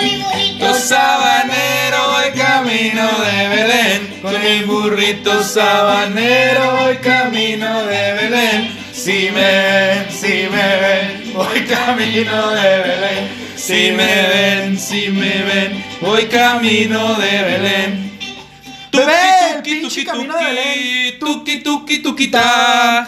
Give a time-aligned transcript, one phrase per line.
[0.00, 4.18] Mi burrito sabanero voy camino de Belén.
[4.22, 8.78] Con mi burrito sabanero voy camino de Belén.
[8.92, 13.28] Si me ven, si me ven, voy camino de Belén.
[13.56, 18.18] Si me ven, si me ven, voy camino de Belén.
[18.90, 20.20] Tuki, tuki, tuki.
[20.20, 22.42] ¿Qué Tuki, pasó,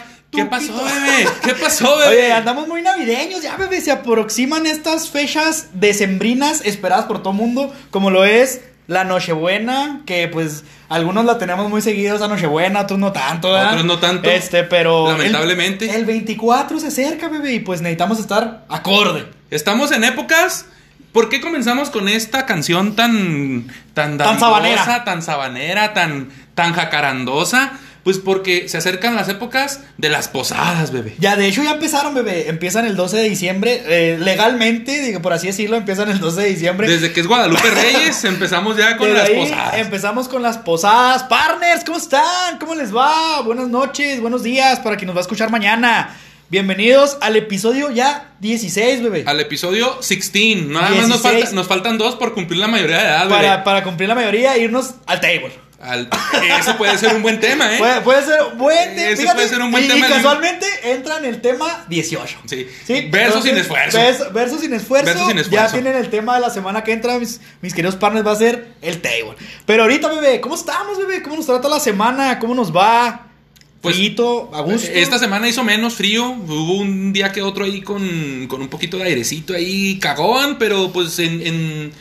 [0.04, 1.28] tu- bebé?
[1.42, 2.16] ¿Qué pasó, bebé?
[2.16, 3.80] Oye, andamos muy navideños ya, bebé.
[3.80, 10.26] Se aproximan estas fechas decembrinas esperadas por todo mundo, como lo es la Nochebuena, que
[10.26, 13.70] pues algunos la tenemos muy seguidos esa Nochebuena, otros no tanto, ¿verdad?
[13.70, 14.28] Otros no tanto.
[14.28, 15.08] Este, pero.
[15.08, 15.94] Lamentablemente.
[15.94, 19.26] El, 24 se acerca, bebé, y pues necesitamos estar acorde.
[19.50, 20.66] Estamos en épocas.
[21.12, 25.04] ¿Por qué comenzamos con esta canción tan tan Tan sabanera.
[25.04, 27.72] tan sabanera, tan tan jacarandosa?
[28.02, 31.14] Pues porque se acercan las épocas de las posadas, bebé.
[31.18, 32.48] Ya, de hecho, ya empezaron, bebé.
[32.48, 33.82] Empiezan el 12 de diciembre.
[33.86, 36.88] eh, legalmente, digo, por así decirlo, empiezan el 12 de diciembre.
[36.88, 39.74] Desde que es Guadalupe Reyes empezamos ya con Desde las ahí posadas.
[39.78, 41.24] Empezamos con las posadas.
[41.24, 42.58] Partners, ¿cómo están?
[42.58, 43.42] ¿Cómo les va?
[43.42, 46.16] Buenas noches, buenos días para quien nos va a escuchar mañana.
[46.48, 49.24] Bienvenidos al episodio ya 16, bebé.
[49.26, 50.66] Al episodio 16.
[50.66, 51.34] Nada más nos, 16.
[51.44, 53.62] falta- nos faltan dos por cumplir la mayoría de edad, Para, bebé.
[53.62, 55.52] para cumplir la mayoría e irnos al table.
[55.80, 56.10] Al-
[56.60, 57.78] Eso puede ser un buen tema, ¿eh?
[57.78, 59.10] Puede, puede ser buen tema.
[59.12, 60.06] Ese puede ser un buen y, tema.
[60.06, 62.38] Y casualmente entra en el tema 18.
[62.46, 62.66] Sí.
[62.86, 63.98] Sí, Verso sin esfuerzo.
[63.98, 65.06] vers- verso sin esfuerzo.
[65.06, 65.72] Verso sin Ya esfuerzo.
[65.72, 68.72] tienen el tema de la semana que entra, mis, mis queridos partners, va a ser
[68.82, 69.36] el table.
[69.64, 71.22] Pero ahorita, bebé, ¿cómo estamos, bebé?
[71.22, 72.38] ¿Cómo nos trata la semana?
[72.38, 73.28] ¿Cómo nos va?
[73.80, 74.86] Pues, Frito, a gusto.
[74.92, 76.28] Esta semana hizo menos frío.
[76.30, 80.92] Hubo un día que otro ahí con, con un poquito de airecito ahí cagón, pero
[80.92, 81.92] pues en, en,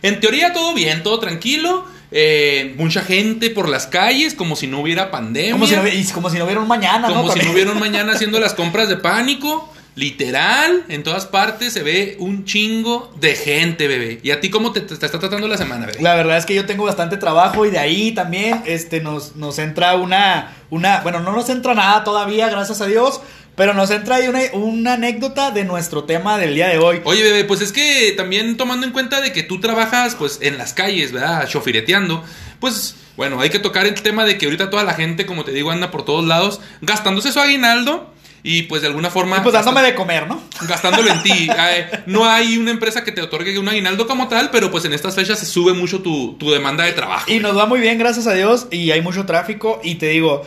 [0.00, 1.94] en teoría todo bien, todo tranquilo.
[2.12, 5.52] Eh, mucha gente por las calles, como si no hubiera pandemia.
[5.52, 5.82] como, si no,
[6.14, 7.22] como si no hubiera un mañana, ¿no?
[7.22, 9.72] Como si no hubiera un mañana haciendo las compras de pánico.
[9.96, 14.20] Literal, en todas partes se ve un chingo de gente, bebé.
[14.22, 16.02] ¿Y a ti cómo te, te está tratando la semana, bebé?
[16.02, 19.58] La verdad es que yo tengo bastante trabajo y de ahí también este, nos, nos
[19.58, 21.00] entra una, una.
[21.00, 23.22] Bueno, no nos entra nada todavía, gracias a Dios.
[23.56, 27.00] Pero nos entra ahí una, una anécdota de nuestro tema del día de hoy.
[27.04, 30.58] Oye, bebé, pues es que también tomando en cuenta de que tú trabajas pues en
[30.58, 31.48] las calles, ¿verdad?
[31.48, 32.22] Chofireteando,
[32.60, 35.52] pues bueno, hay que tocar el tema de que ahorita toda la gente, como te
[35.52, 38.12] digo, anda por todos lados gastándose su aguinaldo
[38.42, 40.40] y pues de alguna forma Y pues dándome gasta- de comer, ¿no?
[40.68, 41.48] gastándolo en ti.
[41.58, 44.92] Eh, no hay una empresa que te otorgue un aguinaldo como tal, pero pues en
[44.92, 47.28] estas fechas se sube mucho tu, tu demanda de trabajo.
[47.32, 49.80] Y nos va muy bien, gracias a Dios, y hay mucho tráfico.
[49.82, 50.44] Y te digo,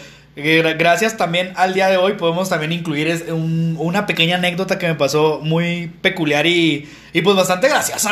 [0.77, 4.95] gracias también al día de hoy, podemos también incluir un- una pequeña anécdota que me
[4.95, 8.11] pasó muy peculiar y, y pues bastante graciosa.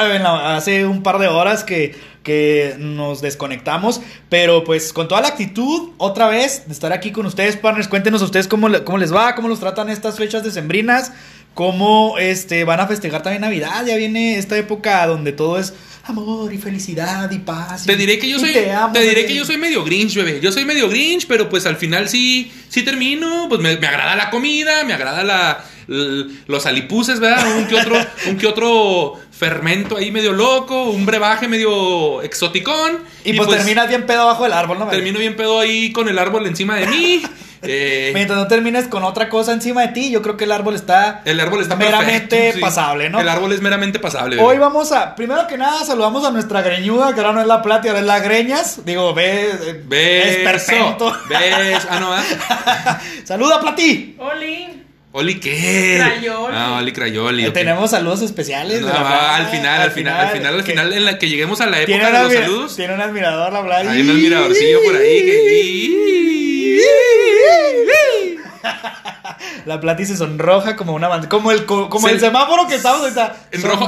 [0.55, 5.91] hace un par de horas que, que nos desconectamos, pero pues con toda la actitud,
[5.97, 7.87] otra vez, de estar aquí con ustedes, partners.
[7.87, 11.11] Cuéntenos a ustedes cómo, cómo les va, cómo los tratan estas fechas decembrinas.
[11.53, 13.83] Cómo este, van a festejar también Navidad.
[13.83, 15.73] Ya viene esta época donde todo es
[16.09, 17.83] amor y felicidad y paz.
[17.83, 19.27] y- Te diré que yo soy te amo, te diré bebé.
[19.27, 20.39] que yo soy medio grinch, bebé.
[20.41, 24.15] Yo soy medio grinch, pero pues al final sí sí termino, pues me, me agrada
[24.15, 27.57] la comida, me agrada la los alipuses, ¿verdad?
[27.57, 27.97] Un que otro
[28.27, 34.05] un que otro fermento ahí medio loco, un brebaje medio exoticón Y, pues, terminas bien
[34.05, 34.85] pedo abajo del árbol, ¿no?
[34.85, 34.97] bebé?
[34.97, 37.21] termino bien pedo ahí con el árbol encima de mí.
[37.63, 40.75] eh, Mientras no termines con otra cosa encima de ti, yo creo que el árbol
[40.75, 42.61] está, el árbol está meramente perfecto, sí.
[42.61, 43.19] pasable, ¿no?
[43.19, 44.35] El árbol es meramente pasable.
[44.35, 44.47] bebé.
[44.47, 47.61] Hoy vamos a, primero que nada, saludamos a nuestra greñuda, que ahora no es la
[47.61, 48.85] plata, ahora es la greñas.
[48.85, 50.27] Digo, ve, eh, Beso.
[50.29, 51.15] es perfecto.
[51.29, 51.87] Beso.
[51.89, 53.01] Ah, no, ¿verdad?
[53.23, 54.15] Saluda, Plati.
[54.19, 54.83] Oli.
[55.13, 55.97] Oli, ¿qué?
[55.99, 56.53] Crayoli.
[56.55, 57.45] Ah, Oli Crayoli.
[57.45, 57.53] Eh, ok.
[57.53, 58.81] Tenemos saludos especiales.
[58.81, 61.59] No, de la al final, al final, al final, al final, en la que lleguemos
[61.61, 62.75] a la Tiene época un, de los saludos.
[62.75, 63.87] tiene un admirador, la Plati.
[63.87, 66.26] Hay un admiradorcillo por ahí que.
[69.65, 72.75] La Plati se sonroja como una banda, como el co- como Se- el semáforo que
[72.75, 73.85] estamos ahorita En rojo.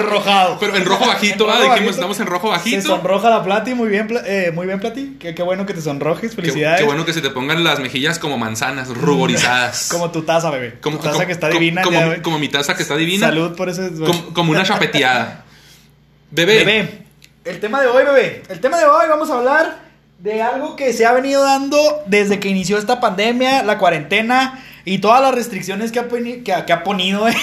[0.59, 1.89] Pero en rojo bajito, En rojo Dijimos, bajito.
[1.91, 2.81] estamos en rojo Se bajito.
[2.87, 5.17] sonroja la Plati, muy bien, eh, muy bien Plati.
[5.19, 6.79] Qué, qué bueno que te sonrojes, felicidades.
[6.81, 9.87] qué bueno que se te pongan las mejillas como manzanas, ruborizadas.
[9.91, 10.77] Como tu taza, bebé.
[10.81, 12.21] Como- tu taza como- que está como- divina.
[12.21, 13.27] como mi taza que está divina.
[13.27, 13.89] Salud por eso.
[13.97, 15.45] Como, como una chapeteada.
[16.31, 16.57] Bebé.
[16.63, 17.05] Bebé,
[17.45, 18.44] el tema de hoy, bebé.
[18.50, 19.88] El tema de hoy vamos a hablar
[20.19, 24.98] de algo que se ha venido dando desde que inició esta pandemia, la cuarentena y
[25.00, 26.07] todas las restricciones que ha,
[26.44, 27.33] que ha, que ha ponido, eh,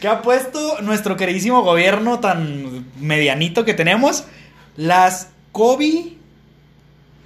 [0.00, 4.24] que ha puesto nuestro queridísimo gobierno tan medianito que tenemos,
[4.76, 6.12] las COVID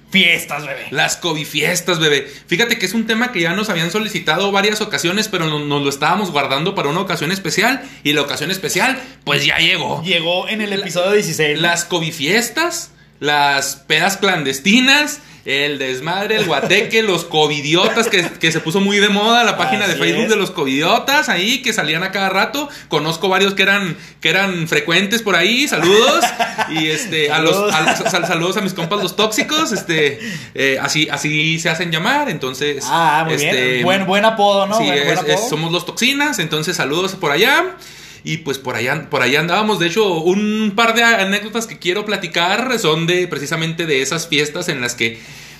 [0.09, 0.87] fiestas, bebé.
[0.89, 2.27] Las COVID fiestas, bebé.
[2.47, 5.83] Fíjate que es un tema que ya nos habían solicitado varias ocasiones, pero no- nos
[5.83, 7.83] lo estábamos guardando para una ocasión especial.
[8.03, 10.01] Y la ocasión especial, pues ya llegó.
[10.03, 11.59] Llegó en el episodio 16.
[11.61, 18.59] Las COVID fiestas, las pedas clandestinas El desmadre, el guateque, los covidiotas, que, que se
[18.59, 20.29] puso muy de moda la página de Facebook es.
[20.29, 22.69] de los covidiotas ahí, que salían a cada rato.
[22.89, 25.67] Conozco varios que eran, que eran frecuentes por ahí.
[25.67, 26.23] Saludos.
[26.69, 29.71] Y este, a los, a- sal- saludos a mis compas los tóxicos.
[29.71, 30.19] Este,
[30.53, 32.29] eh, así, así se hacen llamar.
[32.29, 33.83] Entonces, Ah, muy este, bien.
[33.85, 34.77] Buen, buen apodo, ¿no?
[34.77, 35.33] Sí, buen, buen es- apodo.
[35.33, 37.75] es- somos los toxinas, entonces saludos por allá.
[38.23, 39.79] Y pues por allá, por allá andábamos.
[39.79, 44.69] De hecho, un par de anécdotas que quiero platicar son de precisamente de esas fiestas
[44.69, 45.19] en las que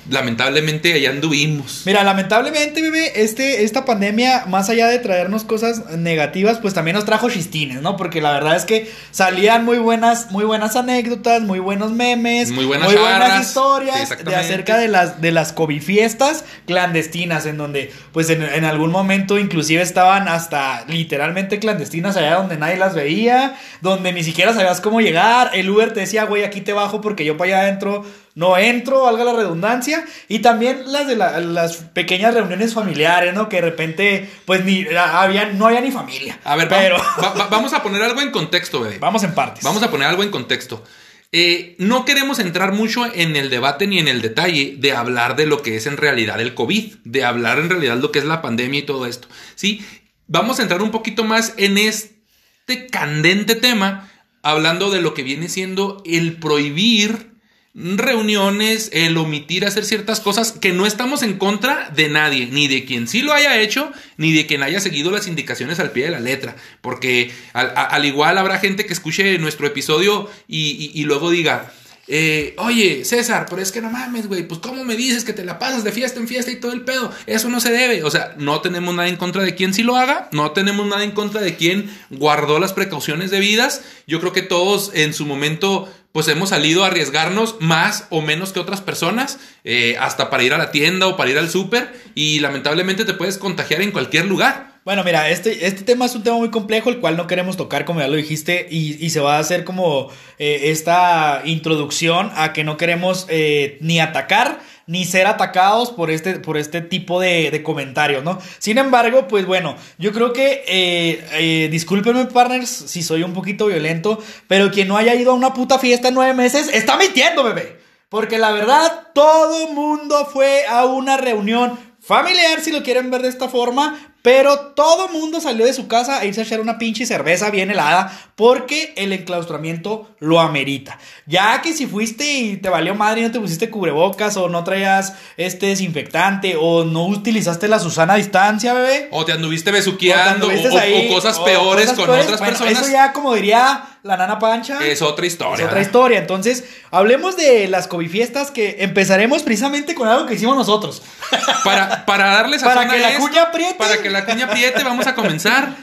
[0.10, 1.84] lamentablemente allá anduvimos.
[1.86, 7.06] Mira, lamentablemente, bebé, este, esta pandemia, más allá de traernos cosas negativas, pues también nos
[7.06, 7.98] trajo chistines, ¿no?
[7.98, 12.66] Porque la verdad es que salían muy buenas, muy buenas anécdotas, muy buenos memes, Muy
[12.66, 13.36] buenas charras.
[13.36, 18.44] Sí, historias de acerca de las, de las COVID fiestas clandestinas, en donde, pues en,
[18.44, 24.24] en algún momento inclusive estaban hasta literalmente clandestinas allá donde nadie las veía, donde ni
[24.24, 27.50] siquiera sabías cómo llegar, el Uber te decía, güey, aquí te bajo porque yo para
[27.50, 28.06] allá adentro
[28.39, 33.50] no entro, valga la redundancia, y también las de la- las pequeñas reuniones familiares, ¿no?
[33.50, 36.39] Que de repente, pues ni había, no había ni familia.
[36.44, 38.97] A ver, pero va- va- vamos a poner algo en contexto, bebé.
[39.00, 39.63] vamos en partes.
[39.63, 40.83] Vamos a poner algo en contexto.
[41.31, 45.45] Eh, no queremos entrar mucho en el debate ni en el detalle de hablar de
[45.45, 48.41] lo que es en realidad el COVID, de hablar en realidad lo que es la
[48.41, 49.27] pandemia y todo esto.
[49.53, 49.86] Sí,
[50.25, 54.09] vamos a entrar un poquito más en este candente tema,
[54.41, 57.33] hablando de lo que viene siendo el prohibir
[57.75, 62.86] reuniones, el omitir hacer ciertas cosas que no estamos en contra de nadie, ni de
[62.86, 66.12] quien sí lo haya hecho, ni de quien haya seguido las indicaciones al pie de
[66.12, 71.71] la letra, porque al, igual habrá gente que escuche nuestro episodio y luego diga,
[72.12, 75.45] eh, oye, César, pero es que no mames, güey, pues cómo me dices que te
[75.45, 78.10] la pasas de fiesta en fiesta y todo el pedo, eso no se debe, o
[78.10, 81.12] sea, no tenemos nada en contra de quien sí lo haga, no tenemos nada en
[81.12, 86.27] contra de quien guardó las precauciones debidas, yo creo que todos en su momento pues
[86.27, 90.57] hemos salido a arriesgarnos más o menos que otras personas, eh, hasta para ir a
[90.57, 94.69] la tienda o para ir al súper, y lamentablemente te puedes contagiar en cualquier lugar.
[94.85, 97.85] Bueno, mira, este, este tema es un tema muy complejo, el cual no queremos tocar,
[97.85, 100.09] como ya lo dijiste, y, y se va a hacer como
[100.39, 104.59] eh, esta introducción a que no queremos eh, ni atacar
[104.89, 108.39] ni ser atacados por este, por este tipo de, de comentarios, ¿no?
[108.57, 113.68] Sin embargo, pues bueno, yo creo que, eh, eh, discúlpenme, partners, si soy un poquito
[113.68, 117.44] violento, pero quien no haya ido a una puta fiesta en nueve meses, está mintiendo,
[117.44, 117.80] bebé.
[118.09, 123.30] Porque la verdad, todo mundo fue a una reunión familiar, si lo quieren ver de
[123.30, 127.06] esta forma, pero todo mundo salió de su casa a irse a echar una pinche
[127.06, 131.00] cerveza bien helada porque el enclaustramiento lo amerita.
[131.25, 134.63] Ya que si fuiste y te valió madre y no te pusiste cubrebocas o no
[134.63, 139.07] traías este desinfectante o no utilizaste la Susana a distancia, bebé.
[139.12, 142.83] O te anduviste besuqueando o, cosas o peores cosas con peores, otras bueno, personas.
[142.83, 144.80] Eso ya como diría la nana Pancha.
[144.86, 145.63] Es otra historia.
[145.63, 146.19] Es otra historia.
[146.19, 151.01] Entonces, hablemos de las COVID fiestas que empezaremos precisamente con algo que hicimos nosotros.
[151.63, 153.75] Para, para darles Para sazón que a la esto, cuña apriete.
[153.75, 155.75] Para que la cuña apriete, vamos a comenzar.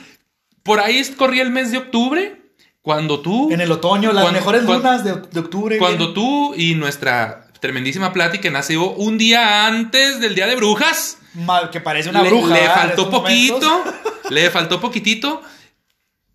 [0.63, 2.41] Por ahí corría el mes de octubre,
[2.83, 3.51] cuando tú.
[3.53, 5.79] En el otoño, las Cuando- mejores cuando- lunas de, de octubre.
[5.79, 11.19] Cuando tú y nuestra tremendísima plática nació un día antes del día de brujas.
[11.35, 12.55] Ma- que parece una le, bruja.
[12.55, 13.85] le faltó poquito.
[14.31, 15.43] le faltó poquitito.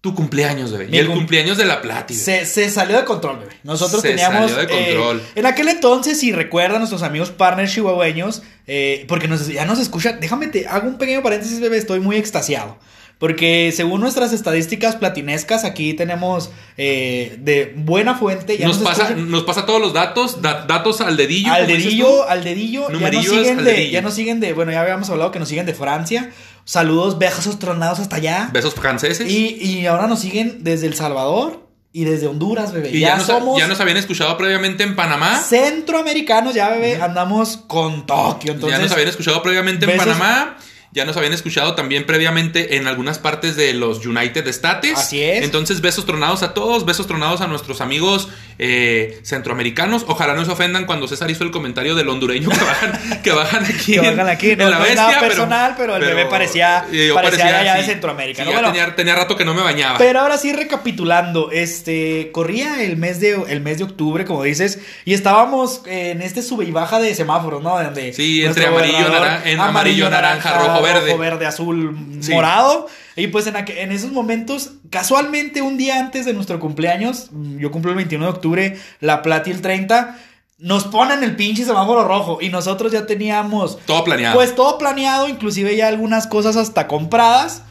[0.01, 0.87] Tu cumpleaños, bebé.
[0.87, 2.19] Mi y el cum- cumpleaños de la plática.
[2.19, 3.53] Se, se salió de control, bebé.
[3.63, 4.49] Nosotros Se teníamos.
[4.49, 5.19] salió de control.
[5.19, 9.77] eh, en aquel entonces, si recuerdan nuestros amigos partners chihuahueños, eh, porque nos, ya nos
[9.79, 10.19] escuchan.
[10.19, 11.77] Déjame te hago un pequeño paréntesis, bebé.
[11.77, 12.79] Estoy muy extasiado.
[13.19, 18.57] Porque según nuestras estadísticas platinescas, aquí tenemos eh, de buena fuente.
[18.57, 21.53] Ya nos, pasa, nos pasa todos los datos, da- datos al dedillo.
[21.53, 22.87] al dedillo, al dedillo.
[22.89, 24.53] Ya nos, siguen de, ya nos siguen de.
[24.53, 26.31] Bueno, ya habíamos hablado que nos siguen de Francia.
[26.65, 28.49] Saludos, besos tronados hasta allá.
[28.53, 29.29] Besos franceses.
[29.29, 32.91] Y, y ahora nos siguen desde El Salvador y desde Honduras, bebé.
[32.91, 35.37] Y ya, ya, nos, somos ya nos habían escuchado previamente en Panamá.
[35.37, 37.01] centroamericanos, ya, bebé.
[37.01, 38.53] Andamos con Tokio.
[38.53, 40.57] Entonces, ya nos habían escuchado previamente en Panamá.
[40.93, 44.97] Ya nos habían escuchado también previamente en algunas partes de los United States.
[44.97, 45.43] Así es.
[45.43, 48.27] Entonces, besos tronados a todos, besos tronados a nuestros amigos
[48.59, 50.03] eh, centroamericanos.
[50.07, 53.63] Ojalá no se ofendan cuando César hizo el comentario del hondureño que bajan, que bajan
[53.65, 53.93] aquí.
[53.93, 54.51] que en- vengan aquí.
[54.51, 57.75] en No, la no es bestia, nada personal, pero, el bebé parecía, parecía, de allá
[57.75, 58.43] de Centroamérica.
[58.43, 58.51] sí, ¿no?
[58.51, 59.97] ya Bueno, tenía, tenía rato que no me bañaba.
[59.97, 64.79] Pero ahora sí, recapitulando, este, corría el mes de, el mes de octubre, como dices,
[65.05, 67.81] y estábamos en este sube y baja de semáforos, ¿no?
[67.81, 71.17] Donde Sí, entre amarillo, naran- en amarillo, naranja, rojo, verde.
[71.17, 72.31] verde, azul, Sí.
[72.33, 72.87] morado.
[73.15, 77.57] Y pues en, aqu- en esos momentos, casualmente un día antes de nuestro cumpleaños, mm,
[77.59, 80.17] yo cumplo el 21 de octubre, la Plati el 30,
[80.59, 84.35] nos ponen el pinche semáforo rojo y nosotros ya teníamos Todo planeado.
[84.35, 87.63] pues todo planeado, inclusive ya algunas cosas hasta compradas,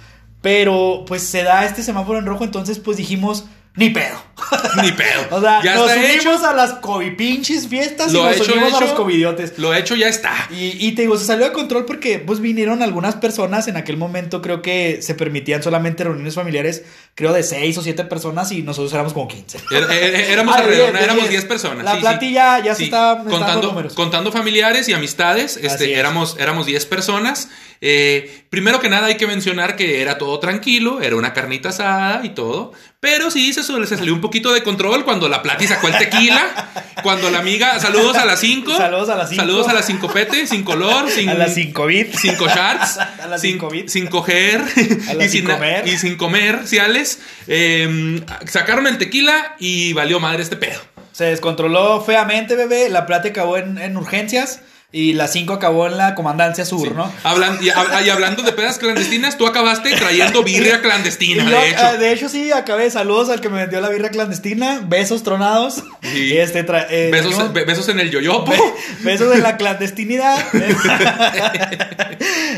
[0.42, 3.44] pero pues se da este semáforo en rojo, entonces pues dijimos,
[3.76, 4.20] ni pedo.
[4.82, 5.20] Ni pedo.
[5.30, 6.46] O sea, ya nos unimos hecho.
[6.46, 8.84] a las covidpinches fiestas Lo y nos hecho, unimos a hecho.
[8.86, 9.58] los covidiotes.
[9.58, 10.32] Lo hecho ya está.
[10.50, 13.96] Y, y te digo, se salió de control porque pues vinieron algunas personas, en aquel
[13.96, 16.82] momento creo que se permitían solamente reuniones familiares,
[17.14, 19.58] creo de seis o siete personas y nosotros éramos como 15.
[19.70, 21.30] Era- era- éramos Ah, de alrededor, éramos diez.
[21.30, 21.84] 10 personas.
[21.84, 22.00] La sí, sí.
[22.02, 23.94] platilla ya se Sí, estaba- contando, números.
[23.94, 25.98] contando familiares y amistades, este, es.
[25.98, 27.48] éramos, éramos 10 personas.
[27.82, 32.20] Eh, primero que nada hay que mencionar que era todo tranquilo, era una carnita asada
[32.24, 35.88] y todo, pero sí se, se salió un poquito de control cuando la Plati sacó
[35.88, 36.68] el tequila,
[37.02, 39.42] cuando la amiga, saludos a las 5, Saludos a las cinco.
[39.42, 42.14] saludos a las 5 pete, sin color, sin, a las 5 bit.
[42.14, 43.92] Cinco charts, A las sin, cinco bits.
[43.92, 44.62] sin coger
[45.18, 45.88] y, sin comer.
[45.88, 47.20] y sin comerciales.
[47.46, 50.80] Eh, sacaron el tequila y valió madre este pedo.
[51.12, 52.90] Se descontroló feamente, bebé.
[52.90, 54.60] La plata acabó en, en urgencias
[54.92, 56.94] y la 5 acabó en la comandancia sur, Sí.
[56.96, 57.12] ¿no?
[57.22, 61.68] Hablan- y, hab- y hablando de pedas clandestinas, tú acabaste trayendo birria clandestina, yo, de
[61.68, 61.78] hecho.
[61.80, 62.90] ah, de hecho, sí, acabé.
[62.90, 64.80] Saludos al que me vendió la birra clandestina.
[64.84, 65.84] Besos tronados.
[66.02, 66.32] Sí.
[66.32, 68.50] Y este tra- eh, besos, trajimos- be- besos en el yoyopo.
[68.50, 68.58] Be-
[69.02, 70.36] Besos de la clandestinidad.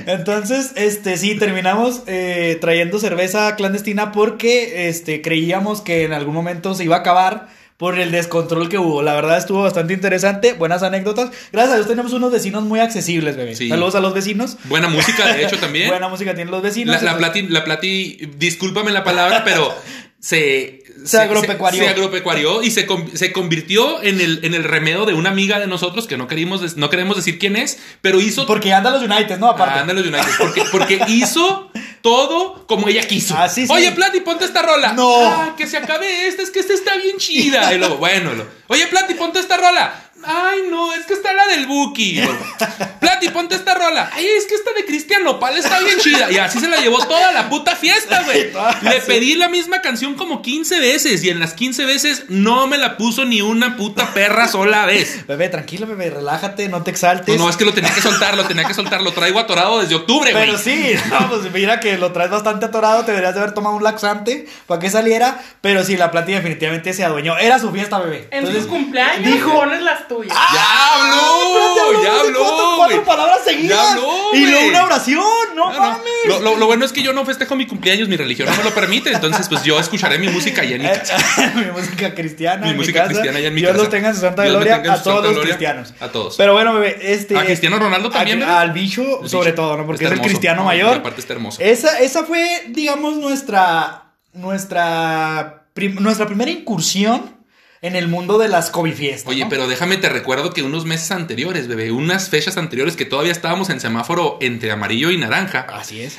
[0.06, 6.74] Entonces, este, sí, terminamos eh, trayendo cerveza clandestina porque este, creíamos que en algún momento
[6.74, 7.48] se iba a acabar
[7.82, 9.02] por el descontrol que hubo.
[9.02, 11.32] La verdad estuvo bastante interesante, buenas anécdotas.
[11.50, 13.56] Gracias a Dios tenemos unos vecinos muy accesibles, bebé.
[13.56, 13.68] Sí.
[13.68, 14.56] Saludos a los vecinos.
[14.66, 15.88] Buena música, de hecho, también.
[15.90, 17.02] Buena música tienen los vecinos.
[17.02, 19.74] La, la plati, la plati, discúlpame la palabra, pero
[20.20, 20.81] se...
[21.04, 21.82] Se agropecuarió.
[21.82, 25.66] Se, agropecuarió y se, se convirtió en el, en el remedio de una amiga de
[25.66, 28.46] nosotros que no queríamos, des- no queremos decir quién es, pero hizo...
[28.46, 29.48] Porque anda los United, ¿no?
[29.48, 29.80] Aparte.
[29.80, 31.70] Anda los United, porque, porque hizo
[32.02, 33.34] todo como ella quiso.
[33.36, 33.72] Ah, sí, sí.
[33.72, 34.92] Oye, Plati, ponte esta rola.
[34.92, 35.28] No.
[35.30, 37.72] Ah, que se acabe esta, es que esta está bien chida.
[37.72, 40.10] Y luego, bueno, lo- Oye, Plati, ponte esta rola.
[40.24, 42.20] Ay, no, es que está la del Buki.
[43.00, 44.10] Plati, ponte esta rola.
[44.12, 46.30] Ay, es que esta de Cristian Nopal está bien chida.
[46.30, 48.50] Y así se la llevó toda la puta fiesta, güey.
[48.82, 51.22] Le pedí la misma canción como 15 veces.
[51.24, 55.26] Y en las 15 veces no me la puso ni una puta perra sola vez.
[55.26, 57.38] Bebé, tranquilo, bebé, relájate, no te exaltes.
[57.38, 59.02] No, es que lo tenía que soltar, lo tenía que soltar.
[59.02, 60.44] Lo traigo atorado desde octubre, güey.
[60.46, 63.76] Pero sí, no, pues mira que lo traes bastante atorado, te deberías de haber tomado
[63.76, 67.36] un laxante para que saliera, pero sí, la plata definitivamente se adueñó.
[67.38, 68.28] Era su fiesta, bebé.
[68.30, 70.36] En Entonces, sus cumpleaños dijo- pones las tuyas.
[70.52, 71.68] ¡Ya habló!
[71.68, 72.74] Espérate, ¡Ya habló!
[72.76, 73.78] Cuatro, palabras seguidas.
[73.78, 75.22] Ya habló, y luego una oración,
[75.54, 75.80] no, No, no.
[75.80, 76.02] mames.
[76.26, 78.64] Lo, lo- lo bueno es que yo no festejo mi cumpleaños, mi religión no me
[78.64, 81.16] lo permite, entonces pues yo escucharé mi música allá en mi casa.
[81.54, 82.64] mi música cristiana.
[82.66, 83.10] Mi en música casa.
[83.12, 83.82] cristiana allá en mi Dios casa.
[83.82, 85.94] los tenga en su santa Dios gloria a todos los cristianos.
[86.00, 86.36] A todos.
[86.36, 87.36] Pero bueno, bebé, este.
[87.38, 88.60] A Cristiano Ronaldo también, a-.
[88.60, 89.86] Al bicho, sobre todo, ¿no?
[89.86, 90.96] Porque Está es el cristiano No, mayor.
[90.98, 91.60] aparte está hermoso.
[91.62, 94.04] Esa, esa fue, digamos, nuestra.
[94.32, 95.64] Nuestra.
[95.74, 97.36] prim- nuestra primera incursión
[97.82, 99.28] en el mundo de las COVID fiestas.
[99.28, 99.48] Oye, ¿no?
[99.50, 103.68] pero déjame te recuerdo que unos meses anteriores, bebé, unas fechas anteriores que todavía estábamos
[103.70, 105.66] en semáforo entre amarillo y naranja.
[105.68, 106.16] Así es.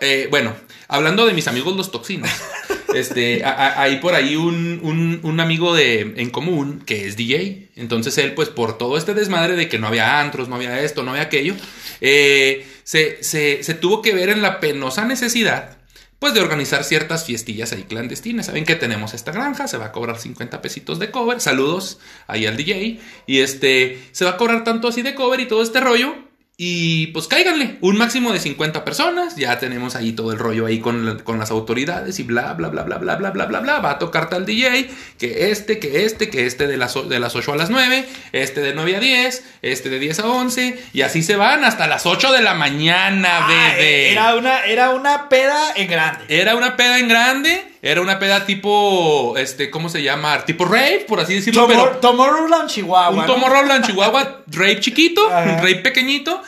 [0.00, 0.54] Eh, bueno,
[0.86, 2.30] hablando de mis amigos los toxinos,
[2.94, 7.16] este, a- a- hay por ahí un, un- un amigo de, en común que es
[7.16, 7.70] DJ.
[7.74, 11.02] Entonces él, pues por todo este desmadre de que no había antros, no había esto,
[11.02, 11.54] no había aquello,
[12.00, 15.76] eh, se, se- se tuvo que ver en la penosa necesidad.
[16.20, 18.44] Pues de organizar ciertas fiestillas ahí clandestinas.
[18.44, 21.40] Saben que tenemos esta granja, se va a cobrar 50 pesitos de cover.
[21.40, 23.00] Saludos ahí al DJ.
[23.26, 26.29] Y este, se va a cobrar tanto así de cover y todo este rollo.
[26.62, 30.78] Y pues cáiganle, un máximo de 50 personas, ya tenemos ahí todo el rollo ahí
[30.78, 33.78] con, la- con las autoridades y bla, bla, bla, bla, bla, bla, bla, bla, bla,
[33.78, 37.34] va a tocar tal DJ, que este, que este, que este de las, de las
[37.34, 41.00] 8 a las 9, este de 9 a 10, este de 10 a 11, y
[41.00, 44.12] así se van hasta las 8 de la mañana, Ah, bebé.
[44.12, 46.24] era, una, era una peda en grande.
[46.28, 50.44] Era una peda en grande, era una peda tipo, este, ¿cómo se llama?
[50.44, 51.80] Tipo rave, por así decirlo, pero...
[51.82, 53.10] Tomor- Tomorrowland, Chihuahua.
[53.10, 53.26] Un ¿no?
[53.26, 55.42] Tomorrowland Chihuahua, rave chiquito, Ajá.
[55.52, 56.42] un rave pequeñito.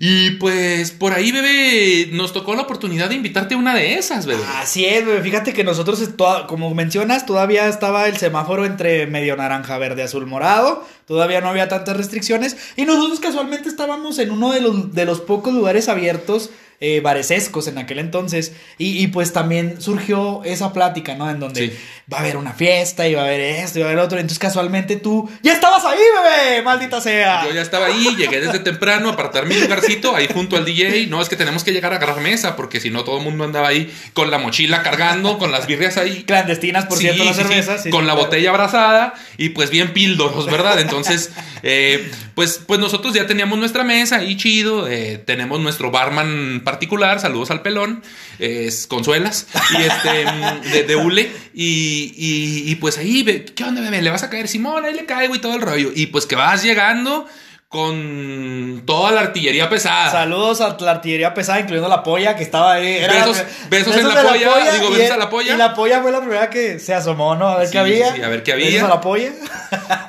[0.00, 4.26] Y pues por ahí, bebé, nos tocó la oportunidad de invitarte a una de esas,
[4.26, 4.42] bebé.
[4.56, 5.22] Así es, bebé.
[5.22, 6.06] Fíjate que nosotros,
[6.48, 10.86] como mencionas, todavía estaba el semáforo entre medio naranja, verde, azul, morado.
[11.06, 12.56] Todavía no había tantas restricciones.
[12.76, 17.68] Y nosotros casualmente estábamos en uno de los, de los pocos lugares abiertos, eh, baresescos
[17.68, 18.52] en aquel entonces.
[18.78, 21.30] Y, y, pues también surgió esa plática, ¿no?
[21.30, 21.76] En donde Sí.
[22.12, 24.18] va a haber una fiesta y va a haber esto y va a haber otro.
[24.18, 26.62] Entonces casualmente tú ya estabas ahí, bebé.
[26.62, 27.44] Maldita sea.
[27.46, 31.06] Yo ya estaba ahí, llegué desde temprano a apartar mi lugarcito ahí junto al DJ.
[31.06, 33.44] No, es que tenemos que llegar a agarrar mesa porque si no todo el mundo
[33.44, 36.24] andaba ahí con la mochila cargando, con las birrias ahí.
[36.24, 37.84] Clandestinas, por Sí, cierto, las sí, cervezas.
[37.90, 38.26] con la claro.
[38.26, 40.78] botella abrazada y pues bien píldoros, ¿verdad?
[40.80, 40.93] Entonces,
[41.62, 47.20] eh, pues, pues nosotros ya teníamos nuestra mesa ahí chido, eh, tenemos nuestro barman particular,
[47.20, 48.02] saludos al pelón,
[48.38, 49.46] es Consuelas,
[49.78, 53.24] y este, mm, de, de Ule, y, y- y, pues ahí,
[53.54, 54.02] ¿qué onda, bebé?
[54.02, 54.84] ¿Le vas a caer Simón?
[54.84, 57.26] Ahí le caigo y todo el rollo, y pues que vas llegando
[57.74, 60.10] con toda la artillería pesada.
[60.10, 62.86] Saludos a la artillería pesada, incluyendo la polla que estaba ahí.
[62.98, 65.54] Era- Besos- besos en la polla, digo, besos el- a la polla.
[65.54, 67.48] Y la polla fue la primera que se asomó, ¿no?
[67.48, 68.14] A ver Sí, qué había.
[68.14, 68.66] sí, a ver qué había.
[68.66, 69.32] Besos a la polla.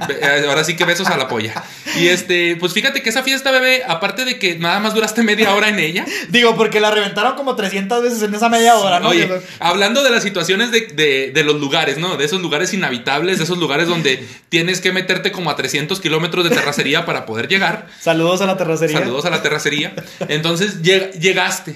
[0.10, 1.64] Eh, Ahora sí que besos a la polla.
[2.00, 5.54] Y este, pues fíjate que esa fiesta, bebé, aparte de que nada más duraste media
[5.56, 6.06] hora en ella.
[6.30, 9.10] Digo, porque la reventaron como 300 veces en esa media hora, ¿no?
[9.10, 9.30] Oye,
[9.60, 12.16] hablando de las situaciones de, de- de los lugares, ¿no?
[12.18, 16.44] De esos lugares inhabitables, de esos lugares donde tienes que meterte como a 300 kilómetros
[16.48, 17.55] de terracería para poder llegar.
[18.00, 19.00] Saludos a la terracería.
[19.00, 19.94] Saludos a la terracería.
[20.28, 21.76] Entonces lleg- llegaste.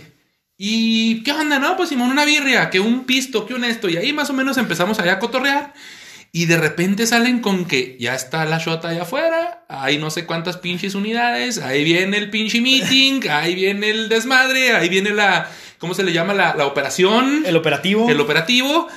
[0.57, 1.57] ¿Y qué onda?
[1.59, 3.87] No, pues Simón, una birria, que un pisto, que un esto.
[3.89, 5.73] Y ahí más o menos empezamos allá a cotorrear.
[6.31, 10.27] Y de repente salen con que ya está la shota allá afuera, hay no sé
[10.27, 15.49] cuántas pinches unidades, ahí viene el pinche meeting, ahí viene el desmadre, ahí viene la,
[15.79, 16.35] ¿cómo se le llama?
[16.35, 18.11] La, la operación, El operativo.
[18.11, 18.87] el operativo,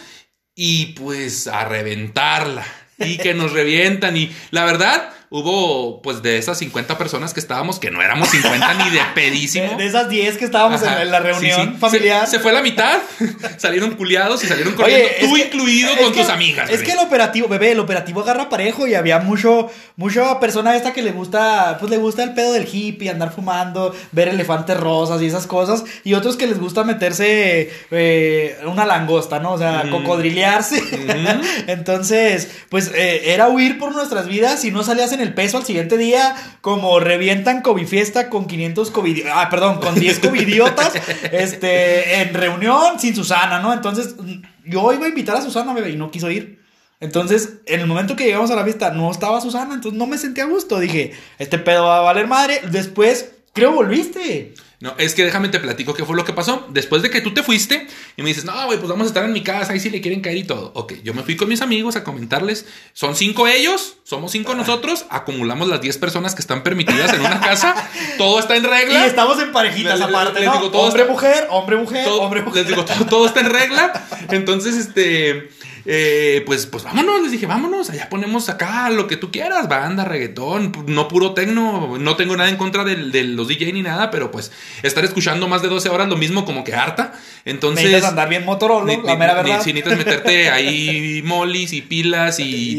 [0.55, 2.67] y pues a reventarla.
[2.99, 4.15] Y que nos revientan.
[4.17, 8.75] Y la verdad, hubo pues de esas 50 personas que estábamos, que no éramos 50
[8.75, 9.71] ni de pedísimo.
[9.71, 11.79] de, de esas 10 que estábamos en- Ajá, en la reunión sí.
[11.81, 12.27] familiar.
[12.27, 12.99] Se, se fue la mitad,
[13.57, 16.71] salieron culiados y salieron corriendo, Oye, tú que- incluido con que- tus amigas.
[16.71, 20.93] Es que el operativo, bebé, el operativo agarra parejo y había mucho, mucha persona esta
[20.93, 25.23] que le gusta, pues le gusta el pedo del hippie, andar fumando, ver elefantes rosas
[25.23, 29.53] y esas cosas, y otros que les gusta meterse eh, una langosta, ¿no?
[29.53, 29.91] O sea, Mm.
[29.91, 30.83] cocodrilearse.
[31.67, 35.65] Entonces, pues eh, era huir por nuestras vidas y no salías en el peso al
[35.65, 40.93] siguiente día como revientan COVID fiesta con 500 COVID, ah, perdón, con 10 covidiotas,
[41.33, 43.73] este, en reunión sin Susana, ¿no?
[43.73, 44.17] Entonces,
[44.65, 46.61] yo iba a invitar a Susana, bebé, y no quiso ir.
[47.01, 50.19] Entonces, en el momento que llegamos a la fiesta, no estaba Susana, entonces no me
[50.19, 50.79] sentí a gusto.
[50.79, 52.61] Dije, este pedo va a valer madre.
[52.71, 54.55] Después, creo volviste.
[54.83, 56.67] No, es que déjame te platico qué fue lo que pasó.
[56.71, 57.87] Después de que tú te fuiste
[58.17, 60.01] y me dices, no, güey, pues vamos a estar en mi casa, ahí si le
[60.01, 60.73] quieren caer y todo.
[60.75, 62.67] Ok, yo me fui con mis amigos a comentarles.
[62.93, 67.39] Son cinco ellos, somos cinco nosotros, acumulamos las 10 personas que están permitidas en una
[67.41, 67.77] casa,
[68.19, 69.07] todo está en Y regla.
[69.07, 70.55] estamos en parejitas Les- aparte, les ¿no?
[70.57, 72.63] digo, todo hombre, está- mujer, hombre, mujer, todo, hombre, mujer.
[72.67, 74.05] les digo, todo, todo está en regla.
[74.31, 75.49] Entonces, este,
[75.85, 80.05] eh, pues, pues vámonos, les dije, vámonos, allá ponemos acá lo que tú quieras, banda,
[80.05, 84.11] reggaetón, no puro tecno, no tengo nada en contra del- de, los DJ ni nada,
[84.11, 87.13] pero pues estar escuchando más de 12 horas lo mismo como que harta.
[87.45, 87.85] Entonces...
[87.85, 89.65] Necesitas andar bien Motorola, ni- la mera ni- verdad.
[89.65, 92.79] si necesitas meterte ahí molis y pilas y,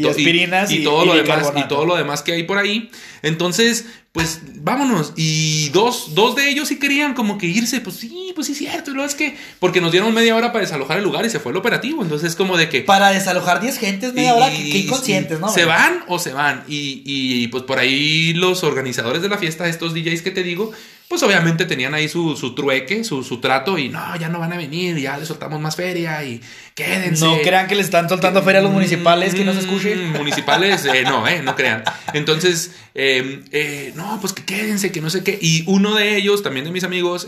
[0.70, 2.90] y- todo lo demás y todo lo demás que hay por ahí.
[3.22, 5.12] Entonces, pues vámonos.
[5.16, 7.80] Y dos, dos de ellos sí querían como que irse.
[7.80, 8.92] Pues sí, pues sí, cierto.
[8.92, 11.40] Y luego es que, porque nos dieron media hora para desalojar el lugar y se
[11.40, 12.00] fue el operativo.
[12.00, 12.82] Entonces es como de que.
[12.82, 15.48] Para desalojar 10 gentes media hora, que, que inconscientes, ¿no?
[15.48, 16.62] Se van o se van.
[16.68, 20.70] Y, y, pues por ahí los organizadores de la fiesta, estos DJs que te digo,
[21.08, 23.78] pues obviamente tenían ahí su, su trueque, su, su trato.
[23.78, 26.40] Y no, ya no van a venir, ya les soltamos más feria y
[26.74, 27.24] quédense.
[27.24, 29.94] No crean que le están soltando feria a los municipales, que no se escuche.
[29.94, 31.84] Mm, Municipales, eh, no, eh, no crean.
[32.14, 35.38] Entonces, eh, eh, no, pues que quédense, que no sé qué.
[35.40, 37.26] Y uno de ellos, también de mis amigos,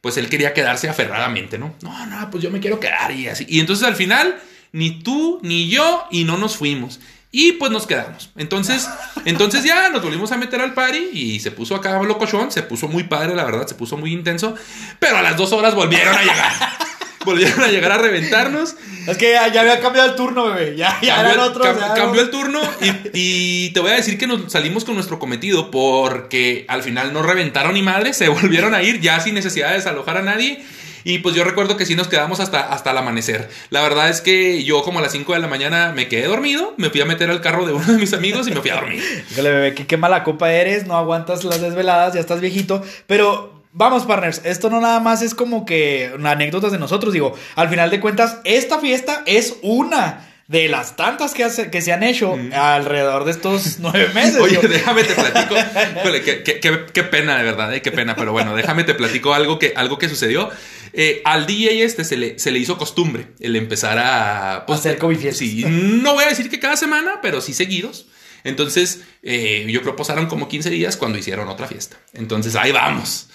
[0.00, 1.74] pues él quería quedarse aferradamente, ¿no?
[1.82, 3.44] No, no, pues yo me quiero quedar y así.
[3.48, 4.38] Y entonces al final,
[4.72, 7.00] ni tú ni yo, y no nos fuimos.
[7.30, 8.30] Y pues nos quedamos.
[8.36, 8.88] Entonces,
[9.26, 12.88] entonces ya nos volvimos a meter al party y se puso acá locochón, se puso
[12.88, 14.54] muy padre, la verdad, se puso muy intenso.
[14.98, 16.52] Pero a las dos horas volvieron a llegar.
[17.26, 18.76] volvieron a llegar a reventarnos.
[19.06, 20.74] Es que ya, ya había cambiado el turno, bebé.
[20.76, 21.66] Ya, ya Cambió, eran el, otros.
[21.66, 24.94] cam- ya cambió el turno y, y te voy a decir que nos salimos con
[24.94, 29.34] nuestro cometido porque al final no reventaron ni madre, se volvieron a ir ya sin
[29.34, 30.64] necesidad de desalojar a nadie.
[31.08, 33.48] Y pues yo recuerdo que sí nos quedamos hasta, hasta el amanecer.
[33.70, 36.74] La verdad es que yo como a las 5 de la mañana me quedé dormido,
[36.76, 38.74] me fui a meter al carro de uno de mis amigos y me fui a
[38.74, 39.02] dormir.
[39.30, 42.82] Híjole, bebé, que qué mala copa eres, no aguantas las desveladas, ya estás viejito.
[43.06, 47.14] Pero vamos, partners, esto no nada más es como que anécdotas de nosotros.
[47.14, 51.80] Digo, al final de cuentas, esta fiesta es una de las tantas que, hace- que
[51.82, 54.40] se han hecho alrededor de estos nueve meses.
[54.40, 55.54] Oye, Yo- déjame te platico.
[56.00, 58.16] Híjole, qué, qué- qué- qué pena, de verdad, eh, qué pena.
[58.16, 60.50] Pero bueno, déjame te platico algo que, algo que sucedió.
[60.94, 64.64] Eh, al DJ este se le, se le hizo costumbre el empezar a...
[64.66, 65.38] pues, Hacer COVID fiestas.
[65.46, 68.06] Sí, no voy a decir que cada semana, pero sí seguidos.
[68.42, 71.98] Entonces, eh, yo creo pasaron como 15 días cuando hicieron otra fiesta.
[72.14, 73.28] Entonces, ahí vamos.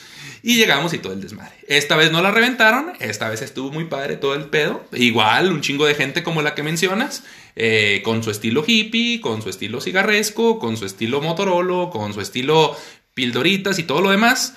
[0.46, 1.56] Y llegamos y todo el desmadre.
[1.70, 4.86] Esta vez no la reventaron, esta vez estuvo muy padre todo el pedo.
[4.92, 7.24] Igual, un chingo de gente como la que mencionas,
[7.56, 12.20] eh, con su estilo hippie, con su estilo cigarresco, con su estilo Motorola, con su
[12.20, 12.76] estilo
[13.14, 14.54] pildoritas y todo lo demás.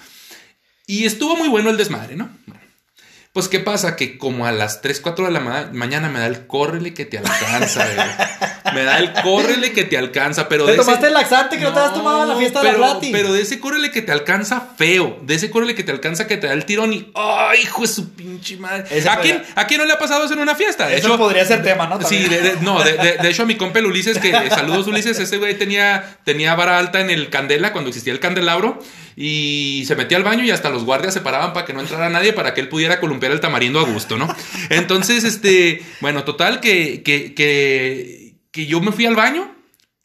[0.88, 2.30] Y estuvo muy bueno el desmadre, ¿no?
[2.46, 2.64] Bueno,
[3.36, 3.96] Pues, ¿qué pasa?
[3.96, 7.04] Que como a las 3, 4 de la ma- mañana me da el córrele que
[7.04, 8.74] te alcanza, güey.
[8.74, 11.64] Me da el córrele que te alcanza, pero Te de ese- tomaste el laxante que
[11.64, 13.12] no, te has tomado en la fiesta pero, de la Plati.
[13.12, 16.38] Pero de ese córrele que te alcanza feo, de ese córrele que te alcanza que
[16.38, 18.86] te da el tirón y ¡ay, hijo de su pinche madre!
[18.90, 20.88] Ese ¿A quién, ¿A quién no le ha pasado eso en una fiesta?
[20.88, 22.00] De Eso hecho, podría ser tema, ¿no?
[22.08, 25.36] Sí, de, de- no, de, hecho a mi compa el Ulises, que saludos Ulises, ese
[25.36, 28.78] güey tenía, tenía vara alta en el Candela cuando existía el candelabro
[29.16, 32.10] y se metía al baño y hasta los guardias se paraban para que no entrara
[32.10, 34.28] nadie para que él pudiera columpiar el tamarindo a gusto, ¿no?
[34.68, 39.56] Entonces, este, bueno, total que, que, que, que yo me fui al baño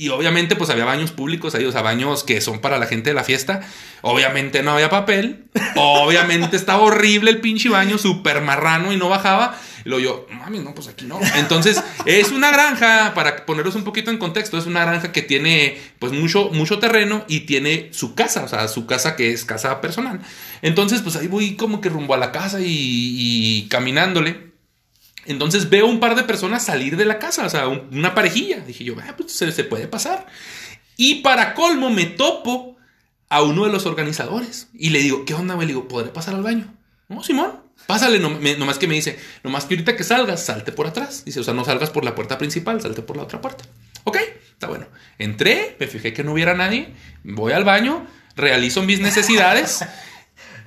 [0.02, 3.12] y obviamente pues había baños públicos ahí, o sea, baños que son para la gente
[3.12, 3.60] de la fiesta.
[4.02, 5.46] Obviamente no había papel.
[5.76, 9.60] Obviamente estaba horrible el pinche baño, súper marrano y no bajaba.
[9.86, 11.20] Y luego yo, mami, no, pues aquí no.
[11.36, 15.78] Entonces, es una granja, para poneros un poquito en contexto, es una granja que tiene
[16.00, 19.82] pues mucho, mucho terreno y tiene su casa, o sea, su casa que es casa
[19.82, 20.20] personal.
[20.62, 24.52] Entonces, pues ahí voy como que rumbo a la casa y, caminándole.
[25.26, 28.60] Entonces veo un par de personas salir de la casa, o sea, un- una parejilla.
[28.62, 30.26] Dije yo, "Ah, pues se, se puede pasar.
[30.98, 32.76] Y para colmo me topo
[33.30, 34.68] a uno de los organizadores.
[34.74, 35.68] Y le digo, ¿qué onda, güey?
[35.68, 36.74] Le digo, ¿podré pasar al baño?
[37.08, 38.20] No, Simón, pásale.
[38.20, 41.24] No, me- nomás que me dice, nomás que ahorita que salgas, salte por atrás.
[41.26, 43.64] Dice, o sea, no salgas por la puerta principal, salte por la otra puerta.
[44.04, 44.18] Ok,
[44.52, 44.88] está bueno.
[45.18, 49.86] Entré, me fijé que no hubiera nadie, voy al baño, realizo mis necesidades.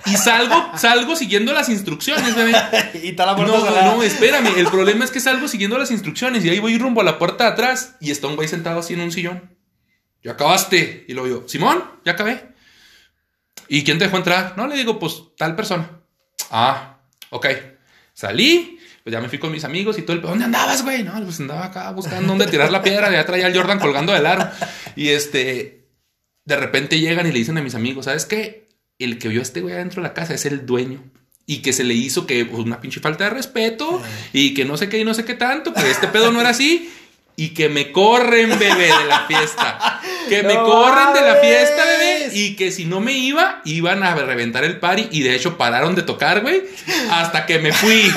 [0.07, 2.53] Y salgo, salgo siguiendo las instrucciones, bebé.
[3.03, 4.53] y está la puerta No, no, espérame.
[4.59, 7.45] El problema es que salgo siguiendo las instrucciones y ahí voy rumbo a la puerta
[7.45, 9.57] de atrás y está un güey sentado así en un sillón.
[10.23, 11.07] Ya acabaste.
[11.09, 12.49] Y lo digo, Simón, ya acabé.
[13.69, 14.55] ¿Y quién te dejó entrar?
[14.59, 15.91] No, le digo, pues tal persona.
[16.51, 16.94] Ah,
[17.35, 17.47] ok.
[18.13, 20.23] Salí, pues ya me fui con mis amigos y todo el...
[20.23, 21.03] ¿Dónde andabas, güey?
[21.03, 23.11] No, pues andaba acá buscando dónde tirar la piedra.
[23.11, 24.49] Ya traía al Jordan colgando del aro.
[24.97, 25.89] Y este...
[26.45, 28.69] De repente llegan y le dicen a mis amigos, ¿sabes qué?
[28.99, 31.03] El que vio a este güey adentro de la casa es el dueño.
[31.47, 34.01] Y que se le hizo que pues, una pinche falta de respeto
[34.33, 36.51] y que no sé qué y no sé qué tanto, que este pedo no era
[36.51, 36.91] así.
[37.37, 40.01] Y que me corren, bebé, de la fiesta.
[40.29, 42.31] Que me ¡No corren de la fiesta, bebé.
[42.33, 45.09] Y que si no me iba, iban a reventar el party.
[45.11, 46.63] Y de hecho pararon de tocar, güey.
[47.11, 48.13] Hasta que me fui.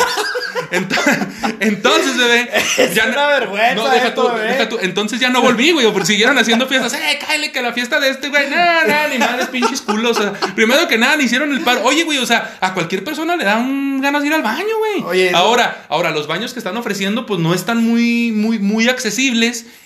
[0.71, 1.17] Entonces,
[1.59, 2.49] entonces bebé.
[2.77, 4.51] Es una vergüenza No, deja esto, tú, bebé.
[4.51, 4.77] deja tú.
[4.81, 5.91] Entonces ya no volví, güey.
[5.91, 6.93] Porque siguieron haciendo fiestas.
[6.93, 8.49] ¡Eh, cállate que la fiesta de este, güey!
[8.49, 10.17] No, no, ni madres pinches culos.
[10.17, 11.83] O sea, primero que nada, ni hicieron el paro.
[11.83, 15.03] Oye, güey, o sea, a cualquier persona le dan ganas de ir al baño, güey.
[15.03, 19.06] Oye, ahora, ahora, los baños que están ofreciendo, pues no están muy, muy, muy accesibles.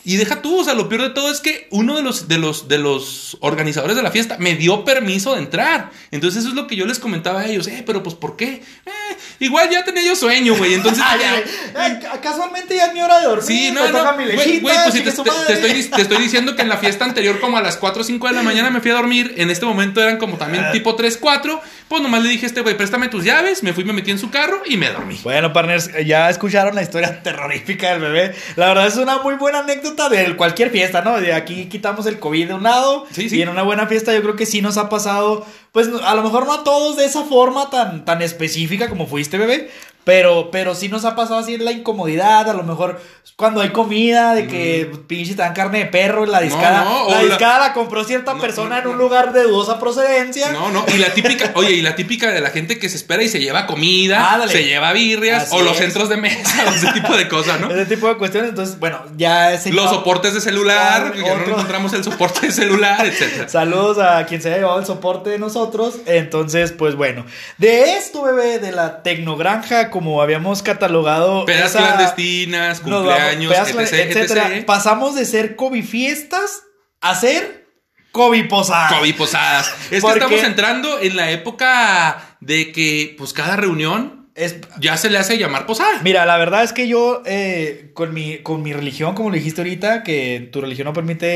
[0.04, 2.38] Y deja tú, o sea, lo peor de todo es que uno de los, de
[2.38, 5.92] los, de los organizadores de la fiesta me dio permiso de entrar.
[6.12, 7.68] Entonces, eso es lo que yo les comentaba a ellos.
[7.68, 8.64] Eh, pero pues, ¿por qué?
[8.86, 8.92] Eh,
[9.40, 10.74] igual ya tenía yo sueño, güey.
[10.76, 13.44] Entonces, Ay, ya- ay, ay, casualmente ya es mi hora de dormir.
[13.46, 17.40] Sí, no, Güey, pues chingue te, estoy, te estoy diciendo que en la fiesta anterior,
[17.40, 19.34] como a las 4 o 5 de la mañana, me fui a dormir.
[19.38, 20.72] En este momento eran como también Ah.
[20.72, 21.62] tipo 3, 4.
[21.88, 23.64] Pues nomás le dije a este güey, préstame tus llaves.
[23.64, 25.20] Me fui, me metí en su carro y me dormí.
[25.24, 28.36] Bueno, partners, ya escucharon la historia terrorífica del bebé.
[28.56, 31.20] La verdad es una muy buena anécdota de cualquier fiesta, ¿no?
[31.20, 33.06] De aquí quitamos el COVID de un lado.
[33.12, 33.38] Sí, sí.
[33.38, 36.24] Y en una buena fiesta yo creo que sí nos ha pasado, pues a lo
[36.24, 39.70] mejor no a todos de esa forma tan, tan específica como fuiste, bebé.
[40.04, 43.00] Pero, pero sí nos ha pasado así la incomodidad, a lo mejor
[43.36, 46.86] cuando hay comida, de que pinche te dan carne de perro, la discada, Mm.
[46.86, 49.04] no, o la discada la compró cierta No, persona no, en un no.
[49.04, 50.52] lugar de dudosa procedencia.
[50.52, 50.84] No, no.
[50.94, 53.40] Y la típica, oye, y la típica de la gente que se espera y se
[53.40, 55.80] lleva comida, se lleva birrias Así o los es.
[55.80, 57.70] centros de mesa, o ese tipo de cosas, ¿no?
[57.72, 61.94] Ese tipo de cuestiones, entonces, bueno, ya ese Los soportes de celular, ya no encontramos
[61.94, 63.48] el soporte de celular, etcétera.
[63.50, 65.96] Saludos a quien se haya llevado el soporte de nosotros.
[66.08, 67.24] Entonces, pues bueno.
[67.60, 71.46] De esto, bebé, de la tecnogranja, como habíamos catalogado.
[71.46, 74.48] Pedas esa- clandestinas, cumpleaños, pedas etc, etcétera.
[74.56, 74.66] etc.
[74.66, 76.64] Pasamos de ser COVID fiestas
[77.02, 77.68] a ser
[78.12, 78.94] COVID posadas.
[78.94, 79.72] COVID posadas.
[79.92, 85.10] Es que estamos entrando en la época de que, pues, cada reunión Es- ya se
[85.10, 86.00] le hace llamar posada.
[86.04, 89.60] Mira, la verdad es que yo, eh, con, mi, con mi religión, como lo dijiste
[89.60, 91.28] ahorita, que tu religión no permite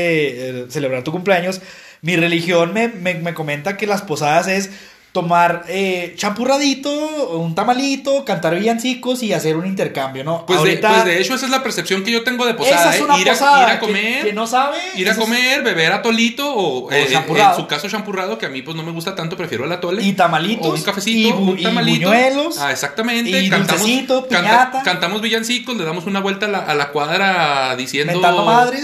[0.62, 1.60] eh, celebrar tu cumpleaños,
[2.00, 4.70] mi religión me, me- me comenta que las posadas es
[5.12, 6.90] tomar eh, champurradito,
[7.38, 10.44] un tamalito, cantar villancicos y hacer un intercambio, ¿no?
[10.44, 12.80] Pues, de, pues de hecho, esa es la percepción que yo tengo de posada.
[12.82, 13.04] esa es ¿eh?
[13.04, 13.62] una ir, a, posada.
[13.62, 14.24] ir a comer.
[14.26, 14.76] Que, no sabe.
[14.94, 17.56] Ir a es- comer, beber atolito o, eh, champurrado.
[17.56, 20.02] en su caso champurrado, que a mí pues no me gusta tanto, prefiero el atole.
[20.02, 20.66] Y tamalitos.
[20.66, 22.08] O un cafecito, y un y tamalito.
[22.08, 22.58] buñuelos.
[22.58, 23.30] Ah, exactamente.
[23.30, 24.82] y dulcecito, piñata.
[24.84, 28.20] cantamos villancicos, le damos una vuelta a la, a la cuadra diciendo.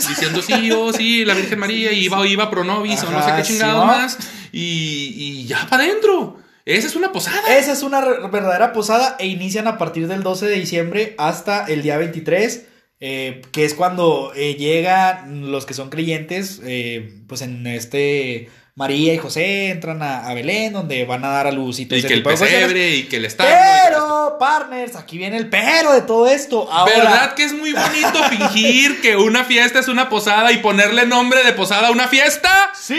[0.08, 3.32] Diciendo sí, yo, sí, la Virgen María, y iba o iba Pronovis, o no sé
[3.36, 3.86] qué sí, chingados ¿no?
[3.86, 4.18] más.
[4.52, 6.42] Y, y ya para adentro.
[6.64, 7.56] Esa es una posada.
[7.58, 11.82] Esa es una verdadera posada e inician a partir del 12 de diciembre hasta el
[11.82, 12.66] día 23,
[13.00, 19.12] eh, que es cuando eh, llegan los que son creyentes, eh, pues en este María
[19.12, 21.98] y José entran a, a Belén, donde van a dar a luz y todo Y
[21.98, 23.44] ese que el tipo pesebre y que el esto.
[23.44, 26.72] Pero, partners, aquí viene el pero de todo esto.
[26.72, 31.04] Ahora, ¿Verdad que es muy bonito fingir que una fiesta es una posada y ponerle
[31.04, 32.70] nombre de posada a una fiesta?
[32.74, 32.98] ¡Sí!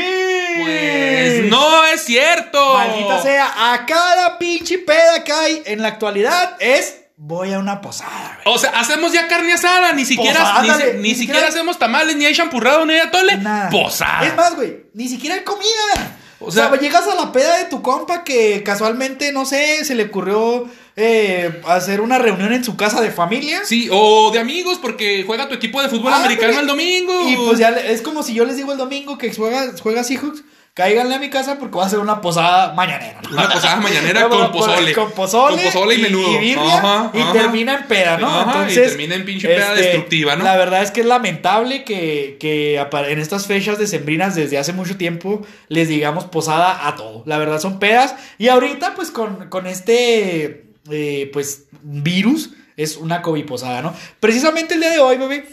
[0.61, 2.75] Pues no es cierto.
[2.75, 7.79] Maldita sea, a cada pinche peda que hay en la actualidad es voy a una
[7.79, 8.55] posada, güey.
[8.55, 10.61] O sea, hacemos ya carne asada, ni siquiera, Posada,
[10.93, 13.37] ni, ni ni siquiera hacemos tamales, ni hay champurrado, ni hay atole.
[13.37, 13.69] Nada.
[13.69, 14.27] Posada.
[14.27, 16.17] Es más, güey, ni siquiera hay comida.
[16.39, 19.95] O O sea, llegas a la peda de tu compa que casualmente, no sé, se
[19.95, 23.61] le ocurrió eh, hacer una reunión en su casa de familia.
[23.63, 27.29] Sí, o de amigos, porque juega tu equipo de fútbol Ah, americano el domingo.
[27.29, 30.43] Y pues ya es como si yo les digo el domingo que juega, juega Seahawks,
[30.73, 33.21] cáiganle a mi casa porque va a ser una posada mañanera.
[33.31, 34.93] Una posada mañanera con pozole.
[34.93, 35.63] Con pozole.
[35.63, 36.39] Con pozole y menudo.
[36.39, 37.31] birria, Ajá, y ajá.
[37.33, 38.27] termina en peda, ¿no?
[38.27, 38.77] Ajá, y Entonces.
[38.77, 40.43] este, termina en pinche peda destructiva, ¿no?
[40.43, 44.97] La verdad es que es lamentable que, que en estas fechas decembrinas desde hace mucho
[44.97, 47.23] tiempo les digamos posada a todo.
[47.25, 48.15] La verdad son pedas.
[48.37, 50.65] Y ahorita, pues, con, con este.
[50.89, 53.93] eh, pues, virus, es una COVID posada, ¿no?
[54.19, 55.45] Precisamente el día de hoy, bebé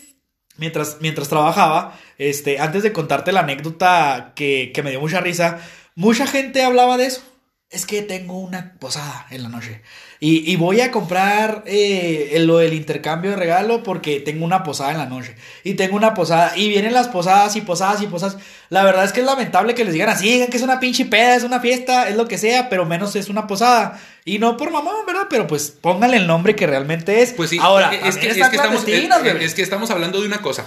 [0.60, 5.58] mientras, mientras trabajaba, este, antes de contarte la anécdota que, que me dio mucha risa,
[5.96, 7.22] mucha gente hablaba de eso.
[7.72, 9.80] Es que tengo una posada en la noche.
[10.18, 14.90] Y, y voy a comprar eh, lo del intercambio de regalo porque tengo una posada
[14.90, 15.36] en la noche.
[15.62, 16.56] Y tengo una posada.
[16.56, 18.38] Y vienen las posadas y posadas y posadas.
[18.70, 21.04] La verdad es que es lamentable que les digan así, digan que es una pinche
[21.04, 24.00] peda, es una fiesta, es lo que sea, pero menos es una posada.
[24.24, 25.28] Y no por mamón, ¿verdad?
[25.30, 27.32] Pero pues pónganle el nombre que realmente es.
[27.34, 29.44] Pues sí, Ahora, es, que, también es están que estamos, clandestinas, es- bebé.
[29.44, 30.66] es que estamos hablando de una cosa.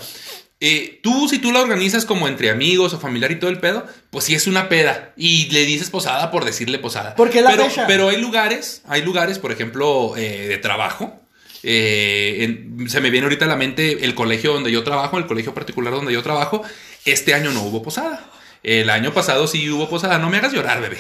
[0.66, 3.86] Eh, tú, si tú la organizas como entre amigos o familiar y todo el pedo,
[4.12, 5.12] pues sí es una peda.
[5.18, 7.16] Y le dices posada por decirle posada.
[7.18, 7.86] Porque la pero, fecha.
[7.86, 11.20] pero hay lugares, hay lugares, por ejemplo, eh, de trabajo.
[11.66, 15.26] eh, en- se me viene ahorita a la mente el colegio donde yo trabajo, el
[15.28, 16.62] colegio particular donde yo trabajo.
[17.06, 18.30] Este año no hubo posada.
[18.64, 20.18] El año pasado sí hubo posada.
[20.20, 20.98] No me hagas llorar, bebé.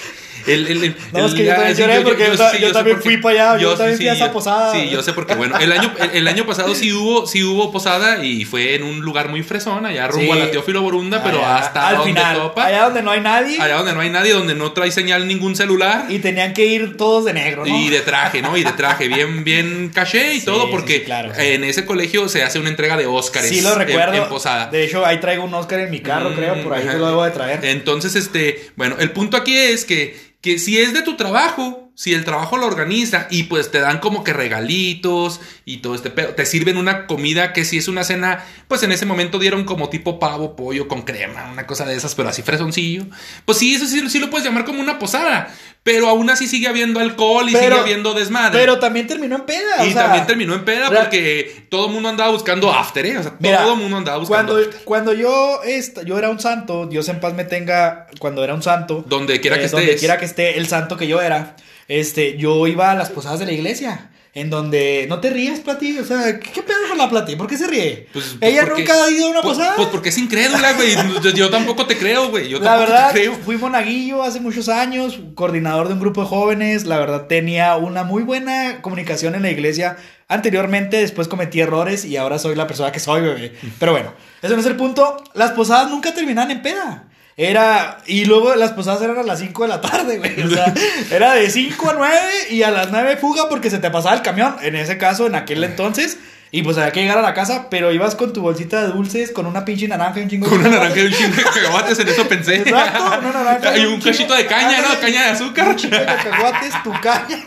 [0.48, 2.96] El, el- el- No, es que yo también lloré porque yo sí, yo sé también
[2.98, 3.10] por qué.
[3.10, 4.72] fui para allá, yo también fui a esa yo- posada.
[4.74, 8.24] Sí, yo sé porque, bueno, el año, el, año pasado sí hubo, sí hubo posada
[8.26, 11.58] y fue en un lugar muy fresón, allá rumbo a la Teófilo Borunda, pero Allá,
[11.58, 12.66] hasta al donde final, topa.
[12.66, 15.56] allá donde no hay nadie allá donde no hay nadie, donde no trae señal ningún
[15.56, 16.06] celular.
[16.10, 17.78] y tenían que ir todos de negro, ¿no?
[17.80, 18.56] Y de traje, ¿no?
[18.58, 22.28] Y de traje, bien, bien caché y Sí, todo, porque sí, claro, en ese colegio
[22.30, 23.50] se hace una entrega de Óscares.
[23.50, 24.14] Sí lo en- recuerdo.
[24.14, 24.68] En, posada.
[24.68, 26.92] De hecho, ahí traigo un Oscar en mi carro, Mm, creo, por ahí ajá.
[26.94, 27.64] te lo debo de traer.
[27.66, 32.14] Entonces, este, bueno, el punto aquí es que, que si es de tu trabajo, si
[32.16, 36.30] el trabajo lo organiza y pues te dan como que regalitos y todo este pedo,
[36.30, 39.90] te sirven una comida que si es una cena, pues en ese momento dieron como
[39.90, 43.06] tipo pavo, pollo con crema, una cosa de esas, pero así fresoncillo.
[43.46, 45.54] Pues sí, eso sí, sí lo puedes llamar como una posada,
[45.84, 48.60] pero aún así sigue habiendo alcohol y Pero- sigue habiendo desmadre.
[48.60, 49.86] Pero también terminó en peda.
[49.86, 53.18] y o sea, también terminó en peda porque todo el mundo andaba buscando after, ¿eh?
[53.20, 54.84] O sea, Mira, todo el mundo andaba buscando Cuando, after.
[54.86, 58.64] cuando yo, esta- yo era un santo, Dios en paz me tenga, cuando era un
[58.64, 59.04] santo.
[59.08, 61.56] Donde quiera que eh, Donde quiera que esté el santo que yo era,
[61.88, 64.10] este, yo iba a las posadas de la iglesia.
[64.36, 67.36] En donde, no te rías, Plati, o sea, ¿qué, qué pedo con la Plati?
[67.36, 68.08] ¿Por qué se ríe?
[68.12, 69.76] Pues- pues Ella porque- nunca ha ido a una pues, posada.
[69.76, 70.96] Pues porque es incrédula, güey.
[71.36, 72.50] Yo, tampoco te creo, güey.
[72.50, 73.36] Yo la verdad, te creo.
[73.36, 76.86] fui monaguillo hace muchos años, coordinador de un grupo de jóvenes.
[76.86, 79.98] La verdad, tenía una muy buena comunicación en la iglesia.
[80.28, 83.54] Anteriormente, después cometí errores y ahora soy la persona que soy, bebé.
[83.78, 85.24] Pero bueno, eso no es el punto.
[85.36, 87.08] Las posadas nunca terminan en peda.
[87.38, 88.00] Era.
[88.06, 90.42] Y luego las posadas eran a las 5 de la tarde, güey.
[90.42, 90.74] O sea,
[91.12, 92.20] era de 5 a 9
[92.52, 94.56] y a las 9 fuga porque se te pasaba el camión.
[94.62, 96.18] En ese caso, en aquel entonces.
[96.52, 99.32] Y pues había que llegar a la casa, pero ibas con tu bolsita de dulces,
[99.32, 101.42] con una pinche naranja y un chingo de Con una naranja y un chingo de
[101.42, 102.56] cacahuates, en eso pensé.
[102.58, 103.78] Exacto, una naranja.
[103.80, 105.00] Y un cachito de caña, ¿no?
[105.00, 105.70] Caña de azúcar.
[105.70, 107.44] Un chingo de cacahuates, tu caña.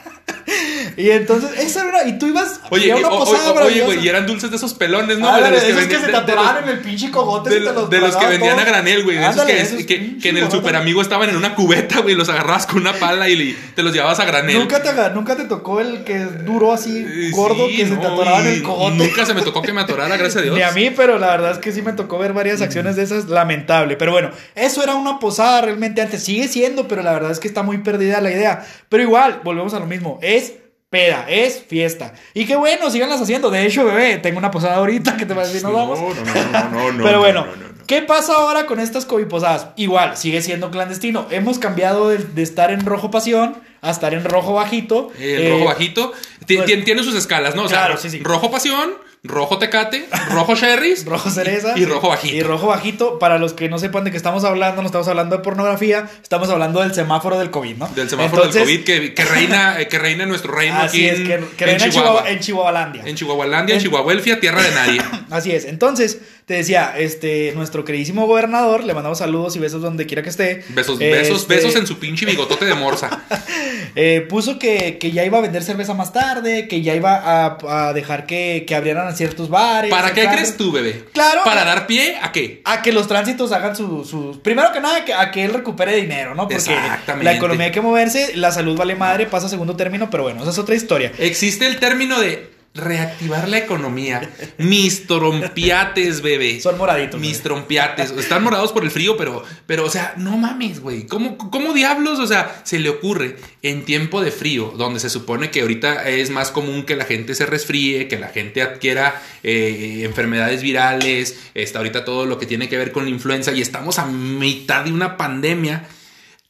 [0.97, 2.09] Y entonces, esa era una.
[2.09, 2.61] Y tú ibas.
[2.71, 5.29] Oye, a una o- posada o- oye, güey, y eran dulces de esos pelones, ¿no?
[5.29, 7.51] Ándale, de los que vendían- se de los- atoraban en el pinche cogote.
[7.51, 9.17] de, los de los que vendían a granel, güey.
[9.19, 12.15] de esos que, esos que, que en el super amigo estaban en una cubeta, güey.
[12.15, 14.59] Los agarrabas con una pala y le- te los llevabas a granel.
[14.59, 18.03] ¿Nunca te, nunca te tocó el que duró así, Eh, gordo, sí, que se te
[18.03, 18.97] no, atoraba en el cogote?
[18.97, 20.57] Nunca se me tocó que me atorara, gracias a Dios.
[20.57, 23.03] Ni a mí, pero la verdad es que sí me tocó ver varias acciones de
[23.03, 23.97] esas, lamentable.
[23.97, 27.49] Pero bueno, eso era una posada realmente antes, sigue siendo, pero la verdad es que
[27.49, 28.65] está muy perdida la idea.
[28.89, 30.53] Pero igual, volvemos a lo mismo, es
[30.97, 32.15] peda, es fiesta.
[32.35, 33.51] Y qué bueno, síganlas haciendo.
[33.51, 35.99] De hecho, bebé, tengo una posada ahorita que te va a decir, nos vamos.
[36.01, 37.75] No, no, no, no, no, no, Pero bueno, no, no, no.
[37.87, 39.69] ¿qué pasa ahora con estas COVID posadas?
[39.77, 41.27] Igual, sigue siendo clandestino.
[41.31, 45.11] Hemos cambiado de, de estar en rojo pasión a estar en rojo bajito.
[45.19, 46.13] El Eh, rojo bajito
[46.47, 47.65] ti- pues- ti- tiene sus escalas, ¿no?
[47.65, 48.21] O sea, sí, sí.
[48.23, 48.95] rojo pasión,
[49.29, 52.35] rojo tecate, rojo cherries, rojo cereza y, y rojo bajito.
[52.37, 55.37] Y rojo bajito, para los que no sepan de qué estamos hablando, no estamos hablando
[55.37, 57.89] de pornografía, estamos hablando del semáforo del COVID, ¿no?
[57.89, 61.07] Del semáforo Entonces, del COVID que, que reina, eh, que reina en nuestro reino Así
[61.07, 62.31] aquí es, en, que, que en reina en Chihuahua.
[62.31, 63.03] En Chihuahualandia.
[63.07, 65.01] En Chihuahualandia, En- Chihuahuelfia, tierra de nadie.
[65.31, 65.65] Así es.
[65.65, 70.29] Entonces, te decía, este, nuestro queridísimo gobernador, le mandamos saludos y besos donde quiera que
[70.29, 70.65] esté.
[70.69, 73.25] Besos, besos, Este, besos en su pinche bigotote de morsa.
[73.97, 77.89] eh, puso que, que ya iba a vender cerveza más tarde, que ya iba a,
[77.89, 79.91] a dejar que, que abrieran ciertos bares.
[79.91, 81.07] ¿Para qué crees tú, bebé?
[81.13, 81.41] Claro.
[81.45, 82.61] ¿Para dar pie a qué?
[82.65, 84.09] A que los tránsitos hagan sus...
[84.09, 86.43] Su, primero que nada, que, a que él recupere dinero, ¿no?
[86.43, 87.25] Porque Exactamente.
[87.25, 90.43] la economía hay que moverse, la salud vale madre, pasa a segundo término, pero bueno,
[90.43, 91.11] esa es otra historia.
[91.19, 94.31] Existe el término de reactivar la economía.
[94.59, 96.61] Mis trompiates, bebé.
[96.61, 97.21] Son moraditos.
[97.21, 98.11] Mis trompiates.
[98.12, 101.07] Están morados por el frío, pero, pero o sea, no mames, güey.
[101.07, 105.51] ¿Cómo, ¿Cómo diablos, o sea, se le ocurre en tiempo de frío, donde se supone
[105.51, 110.03] que ahorita es más común que la gente se resfríe, que la gente adquiera eh,
[110.05, 113.99] enfermedades virales, está ahorita todo lo que tiene que ver con la influenza y estamos
[113.99, 115.89] a mitad de una pandemia?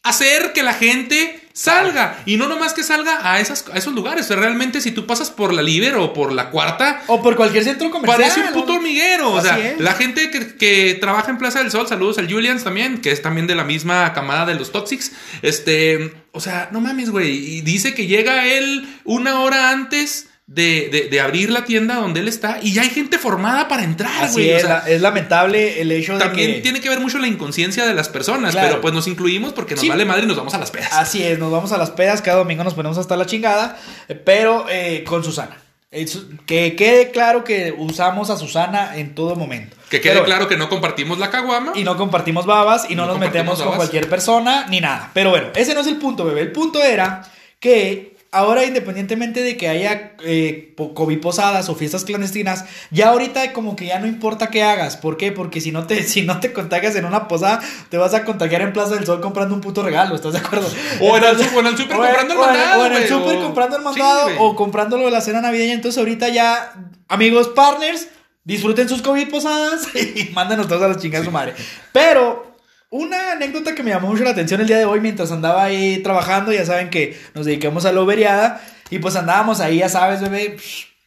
[0.02, 4.26] Hacer que la gente salga y no nomás que salga a, esas, a esos lugares.
[4.26, 7.34] O sea, realmente, si tú pasas por la Liber o por la Cuarta, O por
[7.34, 8.30] cualquier centro comercial.
[8.30, 9.32] Parece un puto hormiguero.
[9.32, 13.00] O sea, la gente que, que trabaja en Plaza del Sol, saludos al Julians también,
[13.00, 15.12] que es también de la misma camada de los Toxics.
[15.40, 17.30] Este, o sea, no mames, güey.
[17.30, 22.20] Y dice que llega él una hora antes de, de- de abrir la tienda donde
[22.20, 24.52] él está y ya hay gente formada para entrar, Así güey.
[24.52, 26.60] O es, sea, es lamentable el hecho de también que...
[26.60, 28.68] tiene que ver mucho la inconsciencia de las personas, Claro.
[28.68, 29.88] pero pues nos incluimos porque nos Sí.
[29.88, 30.92] vale madre y nos vamos a las pedas.
[30.92, 33.76] Así es, nos vamos a las pedas, cada domingo nos ponemos hasta la chingada,
[34.24, 35.56] pero eh, con Susana.
[36.06, 39.76] Su- que quede claro que usamos a Susana en todo momento.
[39.88, 41.72] que quede Pero, claro que no compartimos la caguama.
[41.74, 45.10] Y no compartimos babas y no, No nos metemos con cualquier persona ni nada.
[45.14, 46.42] Pero bueno, ese no es el punto, bebé.
[46.42, 47.22] El punto era
[47.58, 53.76] que ahora, independientemente de que haya eh, COVID posadas o fiestas clandestinas, ya ahorita como
[53.76, 54.96] que ya no importa qué hagas.
[54.96, 55.32] ¿Por qué?
[55.32, 58.62] Porque si no te, si no te contagias en una posada, te vas a contagiar
[58.62, 60.14] en Plaza del Sol comprando un puto regalo.
[60.14, 60.68] ¿Estás de acuerdo?
[61.00, 62.86] O en el Entonces- su- o en el súper o en- comprando el mandado, O
[62.86, 64.36] en el o- comprando el Sí, mandado güey.
[64.40, 65.74] o comprando lo de la cena navideña.
[65.74, 66.72] Entonces ahorita ya,
[67.08, 68.08] amigos, partners,
[68.44, 71.54] disfruten sus COVID posadas y mándenos todos a la chingada de su madre.
[71.92, 72.55] Pero
[72.96, 76.02] una anécdota que me llamó mucho la atención el día de hoy mientras andaba ahí
[76.02, 80.20] trabajando, ya saben que nos dedicamos a la overiada y pues andábamos ahí, ya sabes,
[80.20, 80.56] bebé,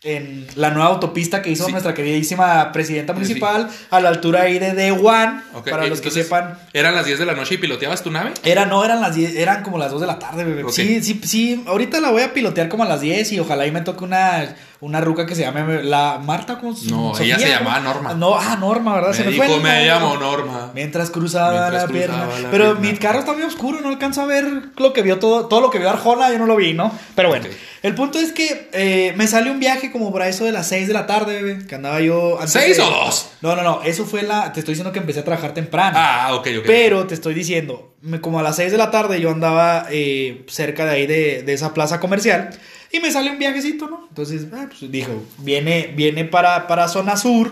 [0.01, 1.71] en la nueva autopista que hizo Sí.
[1.73, 3.19] nuestra queridísima presidenta Sí.
[3.19, 6.57] municipal a la altura ahí de The One, Ok, para los que sepan.
[6.71, 8.31] Eran las 10 de la noche y piloteabas tu nave.
[8.45, 10.63] Era, no, eran las 10, eran como las 2 de la tarde, bebé.
[10.71, 13.71] Sí, sí, sí, ahorita la voy a pilotear como a las 10 y ojalá y
[13.73, 17.81] me toque una, una ruca que se llame la Marta con No, ella se llamaba
[17.81, 18.13] Norma.
[18.13, 19.12] No, ah, Norma, ¿verdad?
[19.12, 20.71] se Me me fue dijo, me llamo Norma.
[20.73, 22.39] Mientras cruzaba Mientras la cruzaba pierna.
[22.43, 24.45] la Pero mi carro está muy oscuro, no alcanzo a ver
[24.77, 26.89] lo que vio todo, todo lo que vio Arjona, yo no lo vi, ¿no?
[27.15, 27.47] Pero bueno.
[27.81, 30.87] El punto es que eh, me sale un viaje como por eso de las 6
[30.87, 33.29] de la tarde, bebé, que andaba yo antes ¿Seis de- o dos?
[33.41, 35.97] No, no, no, eso fue la, te estoy diciendo que empecé a trabajar temprano.
[35.99, 36.63] Ah, ok, ok.
[36.65, 40.43] Pero te estoy diciendo, me- como a las 6 de la tarde yo andaba eh,
[40.47, 42.49] cerca de ahí de, de esa plaza comercial
[42.91, 44.05] y me sale un viajecito, ¿no?
[44.09, 47.51] Entonces, ah, pues, dijo, viene, viene para, para Zona Sur,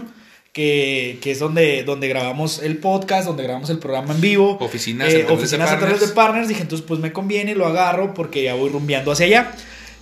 [0.52, 4.58] que, que es donde, donde grabamos el podcast, donde grabamos el programa en vivo.
[4.60, 6.02] Oficinas eh, de oficinas centrales partners.
[6.02, 6.48] de partners.
[6.48, 9.52] Dije, entonces pues me conviene, lo agarro porque ya voy rumbeando hacia allá.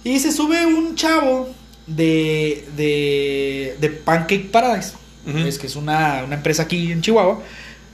[0.05, 1.49] Y se sube un chavo
[1.87, 4.93] de, de, de Pancake Paradise.
[5.27, 7.41] Es que es una, una empresa aquí en Chihuahua.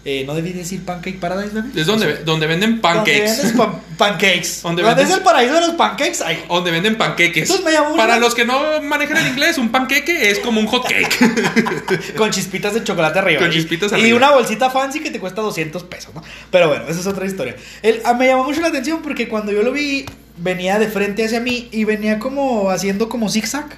[0.03, 1.69] Eh, no debí decir Pancake Paradise, bebé.
[1.79, 3.37] Es donde, donde venden Donde pancakes.
[3.37, 4.61] vendes pan- pancakes.
[4.63, 6.21] Donde Donde, es vendes- el paraíso de los pancakes.
[6.25, 7.49] Ay, Donde venden panqueques.
[7.95, 12.15] Para los que no manejan el inglés, un panqueque es como un hot cake.
[12.17, 13.39] con chispitas de chocolate arriba.
[13.41, 14.17] Con Y- chispitas y, arriba.
[14.17, 16.21] una bolsita fancy que te cuesta 200 pesos, ¿no?
[16.49, 17.55] Pero bueno, esa es otra historia.
[17.83, 20.05] Él, ah, me llamó mucho la atención porque cuando yo lo vi,
[20.41, 23.77] venía de frente hacia mí y venía como haciendo como zigzag.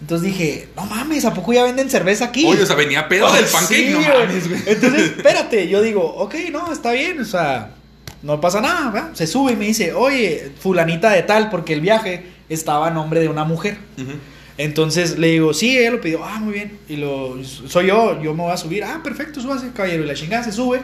[0.00, 2.46] Entonces dije, no mames, ¿a poco ya venden cerveza aquí?
[2.46, 4.62] Oye, o sea, venía pedo del Oh, pancake, sí, no mames, güey.
[4.66, 7.74] Entonces, espérate, yo digo, ok, no, está bien, o sea,
[8.22, 9.10] no pasa nada, ¿verdad?
[9.12, 13.20] Se sube y me dice, oye, fulanita de tal, porque el viaje estaba a nombre
[13.20, 13.76] de una mujer.
[13.98, 14.12] Ujú.
[14.56, 16.78] Entonces le digo, sí, ella lo pidió, ah, muy bien.
[16.88, 20.04] Y lo, soy yo, yo me voy a subir, ah, perfecto, súbase, caballero.
[20.04, 20.80] Y la chingada se sube.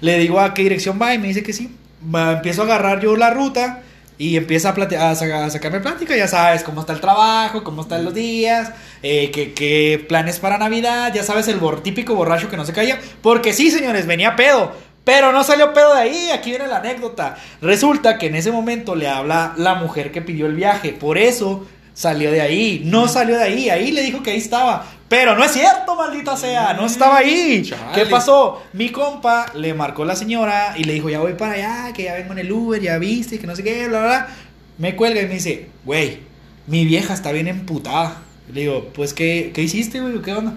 [0.00, 1.70] Le digo a qué dirección va y me dice que sí.
[2.14, 3.82] Empiezo a agarrar yo la ruta
[4.18, 8.04] y empieza a, a, a sacarme plática, ya sabes, cómo está el trabajo, cómo están
[8.04, 12.56] los días, eh, qué, qué planes para Navidad, ya sabes, el bor- típico borracho que
[12.56, 12.98] no se calla.
[13.22, 14.72] Porque sí, señores, venía pedo.
[15.04, 17.36] Pero no salió pedo de ahí, aquí viene la anécdota.
[17.62, 21.64] Resulta que en ese momento le habla la mujer que pidió el viaje, por eso
[21.94, 22.82] salió de ahí.
[22.84, 24.84] No salió de ahí, ahí le dijo que ahí estaba.
[25.08, 27.62] Pero no es cierto, maldita sea, no estaba ahí.
[27.62, 27.92] Chale.
[27.94, 28.62] ¿Qué pasó?
[28.72, 32.14] Mi compa le marcó la señora y le dijo, ya voy para allá, que ya
[32.14, 34.08] vengo en el Uber, ya viste, que no sé qué, bla, bla.
[34.08, 34.28] bla.
[34.78, 36.20] Me cuelga y me dice, güey,
[36.66, 38.22] mi vieja está bien emputada.
[38.52, 40.20] Le digo, pues, ¿qué, qué hiciste, güey?
[40.22, 40.54] ¿Qué onda?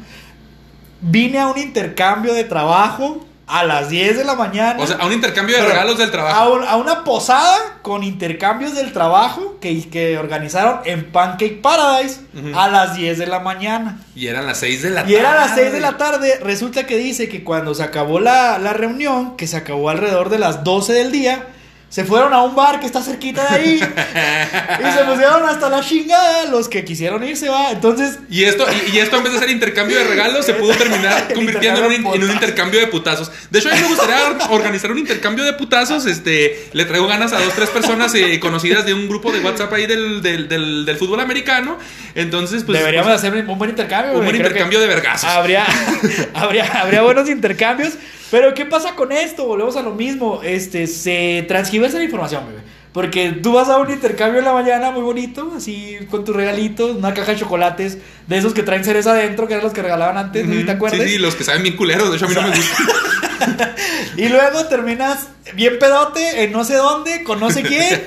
[1.01, 4.75] Vine a un intercambio de trabajo a las 10 de la mañana.
[4.81, 6.53] O sea, a un intercambio de regalos del A, trabajo.
[6.53, 12.21] un- a una posada con intercambios del trabajo que, que organizaron en Pancake Paradise
[12.55, 13.99] a las 10 de la mañana.
[14.15, 15.12] Y eran las 6 de la tarde.
[15.12, 16.39] Y era a las 6 de la tarde.
[16.43, 20.39] Resulta que dice que cuando se acabó la, la reunión, que se acabó alrededor de
[20.39, 21.47] las 12 del día,
[21.89, 23.73] se fueron a un bar que está cerquita de ahí.
[23.75, 26.46] y se pusieron hasta la chingada.
[26.46, 27.71] Los que quisieron irse, va.
[27.71, 30.73] Entonces, Y esto, y, y esto en vez de ser intercambio de regalos, se pudo
[30.75, 32.33] terminar convirtiendo en un, intercambio de en un putazos.
[32.35, 33.31] intercambio de putazos.
[33.50, 36.06] De hecho, a mí me gustaría or- organizar un intercambio de putazos.
[36.06, 39.73] Este, le traigo ganas a dos, tres personas eh, conocidas de un grupo de WhatsApp
[39.73, 41.77] ahí del, del, del, del fútbol americano.
[42.13, 42.77] Entonces, pues.
[42.77, 44.13] deberíamos pues, hacer un buen intercambio.
[44.19, 45.27] un buen intercambio de vergazos.
[45.29, 45.65] Habría,
[46.35, 47.94] habría, habría buenos intercambios.
[48.32, 49.46] Pero, ¿qué pasa con esto?
[49.46, 50.42] Volvemos a lo mismo.
[50.44, 52.62] Este, se transgiversa la información, bebé.
[52.92, 56.96] Porque tú vas a un intercambio en la mañana muy bonito, así con tus regalitos,
[56.96, 60.17] una caja de chocolates, de esos que traen cereza adentro, que eran los que regalaban
[60.17, 61.02] antes, sé si te acuerdas.
[61.02, 62.10] Sí, sí, los que saben bien culeros.
[62.10, 62.75] De hecho, a mí no me gusta.
[64.17, 68.04] Y luego terminas bien pedote en no sé dónde, con no sé quién.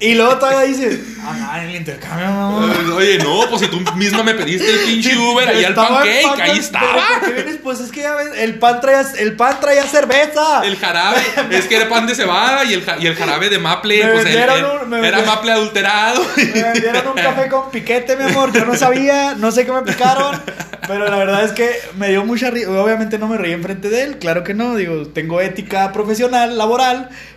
[0.00, 2.96] y luego todavía dices, ah, en el intercambio, no.
[2.96, 6.40] Oye, no, pues si tú misma me pediste el pinche Uber ahí al pancake, pan,
[6.40, 6.92] ahí estaba.
[7.20, 7.56] ¿por qué vienes?
[7.62, 10.62] Pues es que ya ves, el pan traía, el pan traía cerveza.
[10.64, 11.20] El jarabe,
[11.50, 14.26] es que era pan de cebada y el, y el jarabe de maple, Me pues
[14.26, 16.22] el- el- un- me era maple adulterado.
[16.36, 18.52] Me vendieron un café con piquete, mi amor.
[18.52, 20.40] Yo no sabía, no sé qué me picaron.
[20.88, 22.68] Pero la verdad es que me dio mucha risa.
[22.70, 24.74] Obviamente no me reí enfrente de él, claro que no.
[24.74, 26.81] Digo, tengo ética profesional, laboral.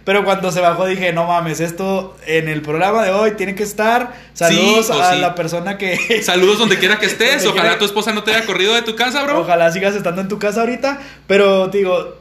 [0.03, 3.63] Pero cuando se bajó dije, no mames, esto en el programa de hoy tiene que
[3.63, 4.13] estar.
[4.33, 5.19] Saludos Sí, a sí.
[5.21, 6.21] la persona que.
[6.23, 7.43] Saludos donde quiera que estés.
[7.43, 9.39] Donde Ojalá quiera- tu esposa no te haya corrido de tu casa, bro.
[9.41, 10.99] Ojalá sigas estando en tu casa ahorita.
[11.27, 12.15] Pero digo,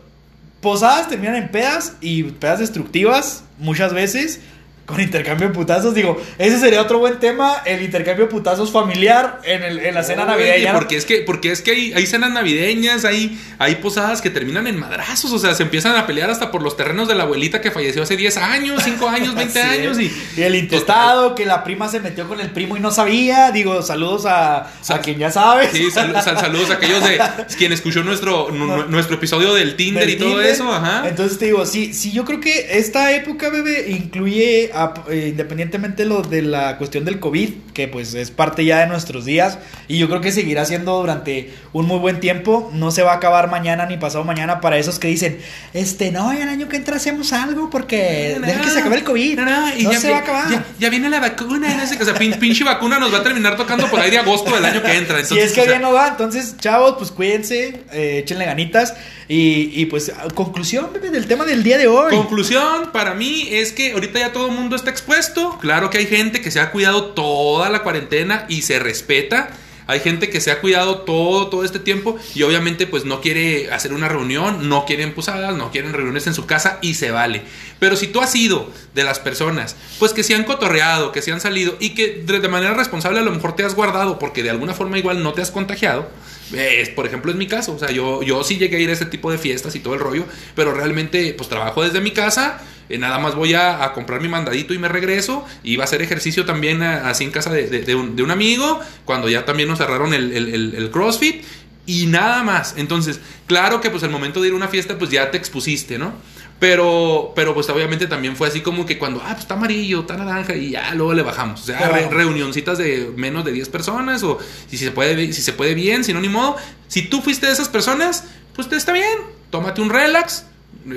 [0.61, 4.41] posadas terminan en pedas y pedas destructivas muchas veces.
[4.87, 9.41] Con intercambio de putazos, digo, ese sería otro buen tema, el intercambio de putazos familiar
[9.45, 10.74] en, el- en la cena navideña.
[10.74, 14.66] Porque es que, porque es que hay, hay cenas navideñas, hay, hay posadas que terminan
[14.66, 17.62] en madrazos, o sea, se empiezan a pelear hasta por los terrenos de la abuelita
[17.62, 19.99] que falleció hace 10 años, 5 años, 20 Así años.
[19.99, 20.12] Y,
[20.43, 23.53] el intestado, que la prima se metió con el primo y no sabía.
[23.53, 25.70] Digo, saludos a, a quien ya sabe.
[25.72, 27.18] Sí, sal- sal- saludos a aquellos de
[27.57, 31.09] quien escuchó nuestro, nuestro episodio del Tinder del y todo eso, ajá.
[31.09, 34.70] Entonces te digo, sí, sí, yo creo que esta época, bebé, incluye,
[35.12, 39.59] independientemente lo de la cuestión del COVID, que pues es parte ya de nuestros días,
[39.89, 43.16] y yo creo que seguirá siendo durante un muy buen tiempo, no se va a
[43.16, 45.39] acabar mañana ni pasado mañana para esos que dicen,
[45.72, 49.39] este, no, el año que entra hacemos algo porque deja que se acabe el COVID,
[49.39, 50.51] No, no, no, y ya, se va a acabar.
[50.51, 53.12] Ya, ya viene la vacuna, y no sé qué, o sea, pin- pinche vacuna nos
[53.12, 55.18] va a terminar tocando por ahí de agosto del año que entra.
[55.20, 58.95] Entonces, es que o sea, bien no va, entonces, chavos, pues cuídense, eh, échenle ganitas.
[59.29, 62.14] Y, pues, conclusión, bebé, del tema del día de hoy.
[62.14, 65.59] Conclusión para mí es que ahorita ya todo el mundo está expuesto.
[65.61, 69.51] Claro que hay gente que se ha cuidado toda la cuarentena y se respeta.
[69.87, 73.70] Hay gente que se ha cuidado todo, todo este tiempo y obviamente pues no quiere
[73.70, 77.43] hacer una reunión, no quieren posadas, no quieren reuniones en su casa y se vale.
[77.81, 81.33] Pero si tú has sido de las personas pues que se han cotorreado, que se
[81.33, 84.51] han salido y que de manera responsable a lo mejor te has guardado porque de
[84.51, 86.09] alguna forma igual no te has contagiado,
[86.53, 87.72] es, por ejemplo, es mi caso.
[87.74, 89.95] O sea, yo, yo sí llegué a ir a ese tipo de fiestas y todo
[89.95, 90.24] el rollo,
[90.55, 92.61] pero realmente, pues trabajo desde mi casa.
[92.90, 95.45] eh, nada más voy a, comprar mi mandadito y me regreso.
[95.62, 99.78] Iba a hacer ejercicio también así en casa de, un, amigo, cuando ya también nos
[99.78, 101.42] cerraron el- el CrossFit.
[101.86, 102.74] Y nada más.
[102.76, 105.99] Entonces, claro que pues el momento de ir a una fiesta, pues ya te expusiste,
[105.99, 106.14] ¿no?
[106.61, 110.17] Pero, pero pues obviamente también fue así como que cuando, ah, pues está amarillo, está
[110.17, 111.61] naranja y ya luego le bajamos.
[111.63, 111.95] O sea, Claro.
[111.95, 114.39] re- reunioncitas de menos de 10 personas o
[114.71, 116.57] si se puede, si se puede bien, si no, ni modo.
[116.89, 118.25] Si tú fuiste de esas personas,
[118.55, 119.19] pues te está bien.
[119.51, 120.47] Tómate un relax,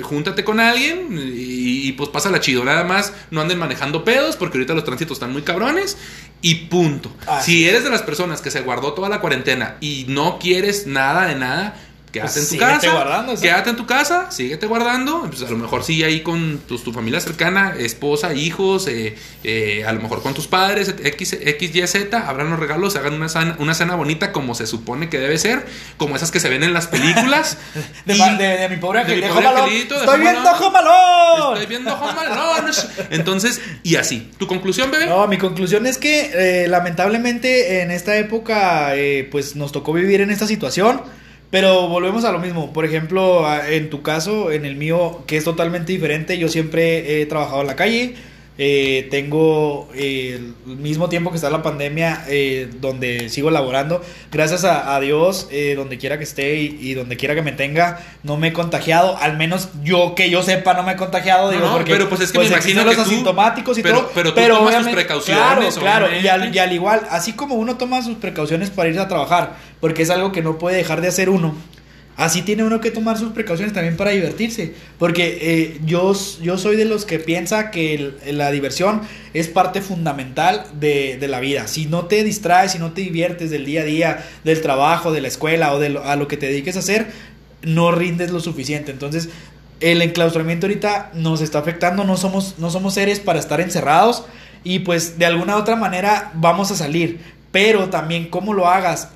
[0.02, 2.64] júntate con alguien y, y, pues pásala chido.
[2.64, 5.98] Nada más no anden manejando pedos porque ahorita los tránsitos están muy cabrones
[6.40, 7.10] y punto.
[7.26, 10.86] Así si eres de las personas que se guardó toda la cuarentena y no quieres
[10.86, 11.76] nada de nada,
[12.12, 12.92] quédate Pues en tu síguete casa.
[12.92, 13.42] guardando, sí.
[13.42, 15.22] Quédate en tu casa, síguete guardando.
[15.28, 19.84] Pues a lo mejor sí ahí con tus- tu familia cercana, esposa, hijos, eh, eh,
[19.86, 23.28] a lo mejor con tus padres, X, X, Y, Z, abran los regalos, hagan una
[23.28, 26.62] cena, una cena bonita como se supone que debe ser, como esas que se ven
[26.62, 27.58] en las películas.
[28.06, 31.52] De, Y- ma- de- de mi pobre de mi pobre angelito, de Estoy viendo Alone.
[31.54, 32.70] Estoy viendo Home Alone.
[33.10, 34.30] Entonces, y así.
[34.38, 35.06] ¿Tu conclusión, bebé?
[35.06, 36.30] No, mi conclusión es que
[36.64, 38.92] eh, lamentablemente en esta época
[39.30, 41.02] pues nos tocó vivir en esta situación,
[41.50, 42.72] pero volvemos a lo mismo.
[42.72, 47.26] Por ejemplo, en tu caso, en el mío, que es totalmente diferente, yo siempre he
[47.26, 48.14] trabajado en la calle,
[48.60, 50.34] eh, tengo eh,
[50.66, 54.02] el mismo tiempo que está la pandemia eh, donde sigo laborando.
[54.32, 57.52] Gracias a, a Dios, eh, donde quiera que esté y, y donde quiera que me
[57.52, 59.16] tenga, no me he contagiado.
[59.18, 61.46] Al menos yo que yo sepa, no me he contagiado.
[61.46, 63.82] No, Digo, no, porque pero pues es que me imagino que los tú- asintomáticos y
[63.82, 64.10] pero- todo.
[64.12, 66.20] pero tú tomas tus precauciones, Claro, claro.
[66.20, 69.54] Y al, y al igual, así como uno toma sus precauciones para irse a trabajar,
[69.80, 71.54] porque es algo que no puede dejar de hacer uno.
[72.18, 74.74] Así tiene uno que tomar sus precauciones también para divertirse.
[74.98, 76.12] Porque eh, yo,
[76.42, 79.02] yo soy de los que piensa que la diversión
[79.34, 81.68] es parte fundamental de, de la vida.
[81.68, 85.20] Si no te distraes, si no te diviertes del día a día, del trabajo, de
[85.20, 87.06] la escuela o de a lo que te dediques a hacer,
[87.62, 88.90] no rindes lo suficiente.
[88.90, 89.28] Entonces,
[89.78, 92.02] el enclaustramiento ahorita nos está afectando.
[92.02, 94.24] No somos, no somos seres para estar encerrados.
[94.64, 97.20] Y pues de alguna u otra manera vamos a salir.
[97.52, 99.10] Pero también cómo lo hagas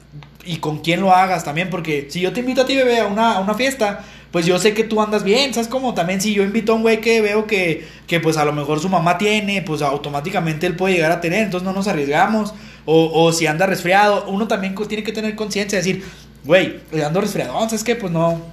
[0.44, 1.70] y con quién lo hagas también.
[1.70, 4.58] Porque si yo te invito a ti, bebé, a una, a una fiesta, pues yo
[4.58, 5.52] sé que tú andas bien.
[5.54, 5.94] ¿Sabes cómo?
[5.94, 8.80] También si yo invito a un güey que veo que, que pues a lo mejor
[8.80, 11.42] su mamá tiene, pues automáticamente él puede llegar a tener.
[11.42, 12.54] Entonces no nos arriesgamos.
[12.84, 16.04] O, o si anda resfriado, uno también tiene que tener conciencia de decir,
[16.44, 17.60] güey, ando resfriado.
[17.64, 17.94] ¿Sabes qué?
[17.94, 18.52] Pues no.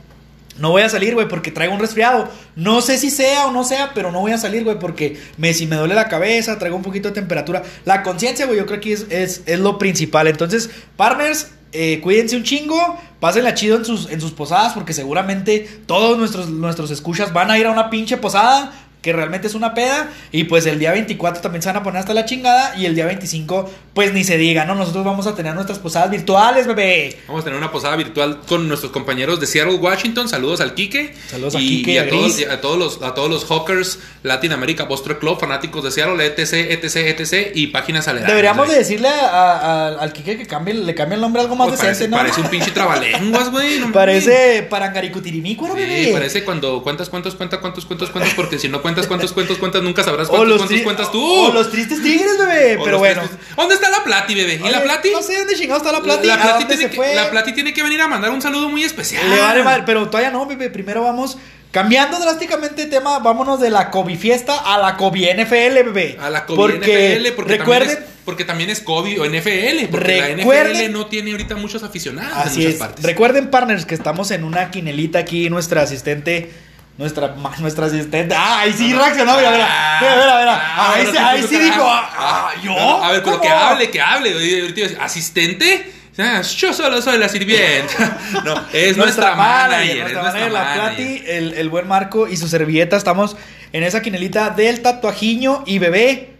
[0.59, 2.27] No voy a salir, güey, porque traigo un resfriado.
[2.57, 5.53] No sé si sea o no sea, pero no voy a salir, güey, porque me,
[5.53, 7.63] si me duele la cabeza, traigo un poquito de temperatura.
[7.85, 10.27] La conciencia, güey, yo creo que es, es, es lo principal.
[10.27, 15.81] Entonces, partners, eh, cuídense un chingo, pásenla chido en sus, en sus posadas, porque seguramente
[15.85, 18.71] todos nuestros, nuestros escuchas van a ir a una pinche posada.
[19.01, 20.09] Que realmente es una peda.
[20.31, 22.75] Y pues el día 24 también se van a poner hasta la chingada.
[22.77, 24.75] Y el día 25, pues ni se diga, ¿no?
[24.75, 27.17] Nosotros vamos a tener nuestras posadas virtuales, bebé.
[27.27, 30.27] Vamos a tener una posada virtual con nuestros compañeros de Seattle, Washington.
[30.27, 31.13] Saludos al Quique.
[31.29, 33.45] Saludos a y, Quique y a, a todos, y a todos los a todos los
[33.45, 38.29] Hawkers Latin America Boston Club, fanáticos de Seattle, etc, etc, etc y páginas aledañas.
[38.31, 38.79] Deberíamos de güey.
[38.79, 41.79] decirle a- a- al Kike que cambie, le cambie el nombre a algo más Pues
[41.79, 42.17] decente, parece, ¿no?
[42.17, 43.79] parece un pinche trabalenguas, güey.
[43.79, 43.91] no.
[43.99, 46.09] Parece parangaricutirimícuaro, Sí, bebé.
[46.11, 49.81] parece cuando cuentas cuántos, cuenta cuántos, cuentos, cuentos, porque si no cuentas cuántos, cuentos, cuentas,
[49.83, 51.21] nunca sabrás cuántos, tri- cuentas tú.
[51.23, 52.77] o los tristes tigres, bebé.
[52.77, 53.21] O Pero bueno.
[53.55, 54.55] ¿Dónde está la Plati, bebé?
[54.55, 55.11] ¿Y la Oye, Plati?
[55.11, 56.27] No sé dónde chingado está la Plati.
[56.27, 58.83] La ¿A Plati, tiene que, la Plati tiene que venir a mandar un saludo muy
[58.83, 59.29] especial.
[59.29, 60.69] Le vale madre, pero todavía no, bebé.
[60.69, 61.37] Primero vamos
[61.71, 63.19] cambiando drásticamente de tema.
[63.19, 66.17] Vámonos de la COVID fiesta a la COVID NFL, bebé.
[66.19, 69.87] A la COVID porque NFL, porque recuerden, también, es, porque también es COVID o NFL,
[69.91, 72.79] porque Recuerden- la NFL no tiene ahorita muchos aficionados Así en muchas es.
[72.79, 73.05] partes.
[73.05, 75.49] Recuerden, partners, que estamos en una quinelita aquí.
[75.49, 76.51] Nuestra asistente.
[76.99, 78.35] Nuestra, nuestra asistente.
[78.37, 79.37] Ah, ahí sí reaccionó.
[79.37, 79.97] Mira, mira.
[80.01, 80.61] Mira, mira, mira.
[80.75, 81.81] Ah, Ahí, ahí sí dijo.
[81.87, 82.75] Ah, ¿yo?
[82.75, 84.97] No, a ver, pero que hable, que hable.
[84.99, 85.93] ¿Asistente?
[86.17, 88.17] Ah, Yo solo soy la sirvienta.
[88.43, 89.89] No, es nuestra, manager.
[90.07, 90.95] es nuestra nuestra manager, la manager.
[90.95, 92.97] Plati, el, el buen Marco y su servilleta.
[92.97, 93.37] Estamos
[93.71, 96.33] en esa quinelita del tatuajiño y bebé.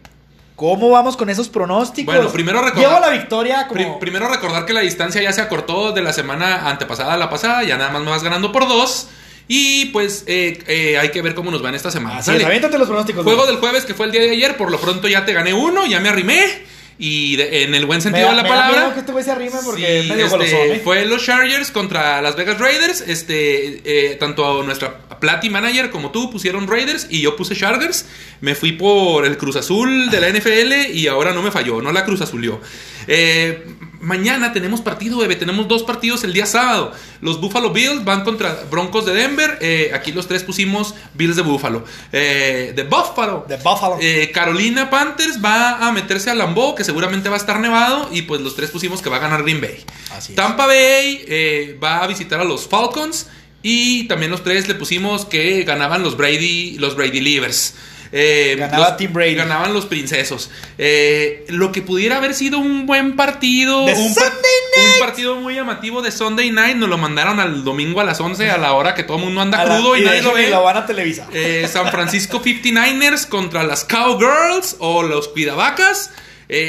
[0.58, 2.14] ¿Cómo vamos con esos pronósticos?
[2.14, 3.76] Bueno, primero recordar- Llevo la victoria como...
[3.82, 7.30] Pri- primero recordar que la distancia ya se acortó de la semana antepasada a la
[7.30, 9.08] pasada, ya nada más me vas ganando por dos.
[9.52, 12.20] Y pues eh, eh, hay que ver cómo nos van esta semana.
[12.20, 13.24] Así aviéntate los pronósticos.
[13.24, 15.54] Juego del jueves que fue el día de ayer, por lo pronto ya te gané
[15.56, 16.70] uno, ya me arrimé.
[17.02, 18.94] Y de- en el buen sentido de la me palabra.
[18.94, 20.82] que este se arrime porque Sí, medio este, golosón, ¿eh?
[20.84, 23.02] Fue los Chargers contra las Vegas Raiders.
[23.02, 28.06] Este, eh, tanto nuestra Plati Manager como tú pusieron Raiders y yo puse Chargers.
[28.42, 31.92] Me fui por el Cruz Azul de la NFL y ahora no me falló, no
[31.94, 32.60] la Cruz Azulió.
[33.08, 33.64] Eh,
[34.00, 35.36] mañana tenemos partido, bebé.
[35.36, 36.92] Tenemos dos partidos el día sábado.
[37.22, 39.58] Los Buffalo Bills van contra Broncos de Denver.
[39.62, 41.84] Eh, aquí los tres pusimos Bills de Buffalo.
[42.12, 43.46] Eh, de Buffalo.
[43.48, 43.98] De Buffalo.
[44.02, 48.10] Eh, Carolina Panthers va a meterse a Lambeau, que seguramente va a estar nevado.
[48.12, 49.84] Y pues los tres pusimos que va a ganar Green Bay.
[50.12, 50.36] Así es.
[50.36, 53.28] Tampa Bay eh, va a visitar a los Falcons.
[53.62, 57.74] Y también los tres le pusimos que ganaban los Brady, los Brady Leavers.
[58.12, 59.36] Eh, Ganaba los- Team Brady.
[59.36, 60.50] Ganaban los princesos.
[60.78, 63.86] Eh, lo que pudiera haber sido un buen partido.
[63.86, 64.94] De un, Sunday night.
[64.96, 66.76] un partido muy llamativo de Sunday Night.
[66.78, 69.42] Nos lo mandaron al domingo a las 11 a la hora que todo el mundo
[69.42, 70.50] anda A la- crudo y, nadie lo ve.
[70.50, 71.28] lo van a televisar.
[71.34, 76.12] Eh, San Francisco 59ers contra las Cowgirls o los Cuidavacas.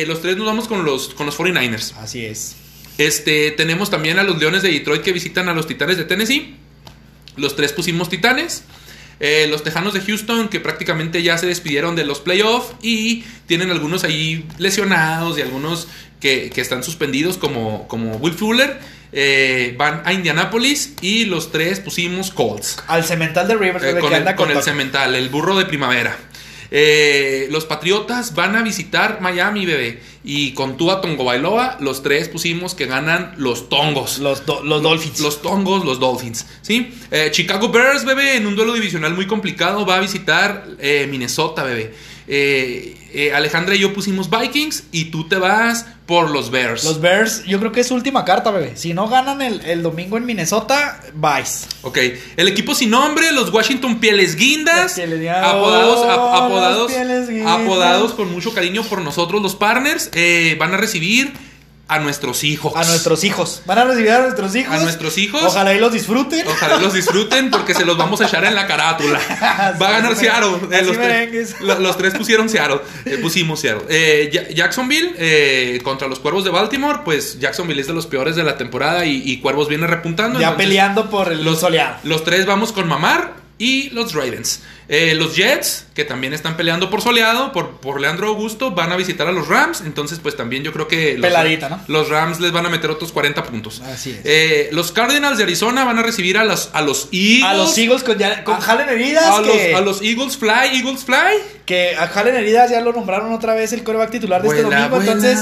[0.07, 1.95] Los tres nos vamos con los, con los 49ers.
[1.97, 2.57] Así es.
[2.99, 6.55] Este, tenemos también a los Leones de Detroit que visitan a los Titanes de Tennessee.
[7.36, 8.64] Los tres pusimos Titanes.
[9.20, 13.70] Eh, los Tejanos de Houston que prácticamente ya se despidieron de los playoffs y tienen
[13.70, 15.88] algunos ahí lesionados y algunos
[16.20, 18.78] que, que están suspendidos como, como Will Fuller.
[19.12, 22.78] Eh, van a Indianapolis y los tres pusimos Colts.
[22.86, 24.64] Al cemental de Rivers, Eh, con el, anda con con el todo.
[24.64, 26.16] cemental, el burro de primavera.
[26.72, 30.00] Eh, los Patriotas van a visitar Miami, bebé.
[30.22, 34.18] Y con Tua Tongo Bailoa, los tres pusimos que ganan los Tongos.
[34.18, 35.20] Los, do- los Dolphins.
[35.20, 36.46] Los Tongos, los Dolphins.
[36.62, 36.92] ¿sí?
[37.10, 41.64] Eh, Chicago Bears, bebé, en un duelo divisional muy complicado, va a visitar eh, Minnesota,
[41.64, 41.94] bebé.
[42.28, 46.84] Eh, eh, Alejandra y yo pusimos Vikings y tú te vas por los Bears.
[46.84, 48.76] Los Bears, yo creo que es su última carta, bebé.
[48.76, 51.68] Si no ganan el, el domingo en Minnesota, vais.
[51.82, 51.98] Ok,
[52.36, 57.28] el equipo sin nombre, los Washington Pieles Guindas, Pieles apodados, Oh, ap- apodados, las Pieles
[57.28, 57.61] Guindas.
[57.61, 61.32] apodados con mucho cariño por nosotros los partners, eh, van a recibir
[61.91, 62.72] a nuestros hijos.
[62.76, 63.62] A nuestros hijos.
[63.66, 64.74] Van a recibir a nuestros hijos.
[64.74, 65.43] A nuestros hijos.
[65.45, 66.47] Ojalá y los disfruten.
[66.47, 69.18] Ojalá los disfruten porque se los vamos a echar en la carátula.
[69.82, 70.59] Va a ganar Seattle.
[70.70, 72.80] Eh, los, tres, los tres pusieron Seattle.
[73.05, 73.84] Eh, pusimos Seattle.
[73.88, 77.01] Eh, Ja- Jacksonville eh, contra los Cuervos de Baltimore.
[77.05, 80.38] Pues Jacksonville es de los peores de la temporada y, y Cuervos viene repuntando.
[80.38, 81.97] Ya entonces, peleando por el los, soleado.
[82.05, 84.62] los tres vamos con Mamar y los Ravens.
[84.88, 88.96] Eh, los Jets, que también están peleando por soleado, por, por Leandro Augusto, van a
[88.96, 89.82] visitar a los Rams.
[89.82, 91.80] Entonces, pues también yo creo que los, Peladita, ¿no?
[91.86, 93.80] los Rams les van a meter otros 40 puntos.
[93.82, 94.20] Así es.
[94.24, 97.44] Eh, los Cardinals de Arizona van a recibir a los, a los Eagles.
[97.44, 99.24] A los Eagles con, ya, con A- Jalen Heridas.
[99.26, 101.16] a los, que, a los Eagles Fly, Eagles Fly.
[101.66, 104.96] que a Jalen Heridas ya lo nombraron otra vez el coreback titular de este domingo.
[105.00, 105.38] Entonces,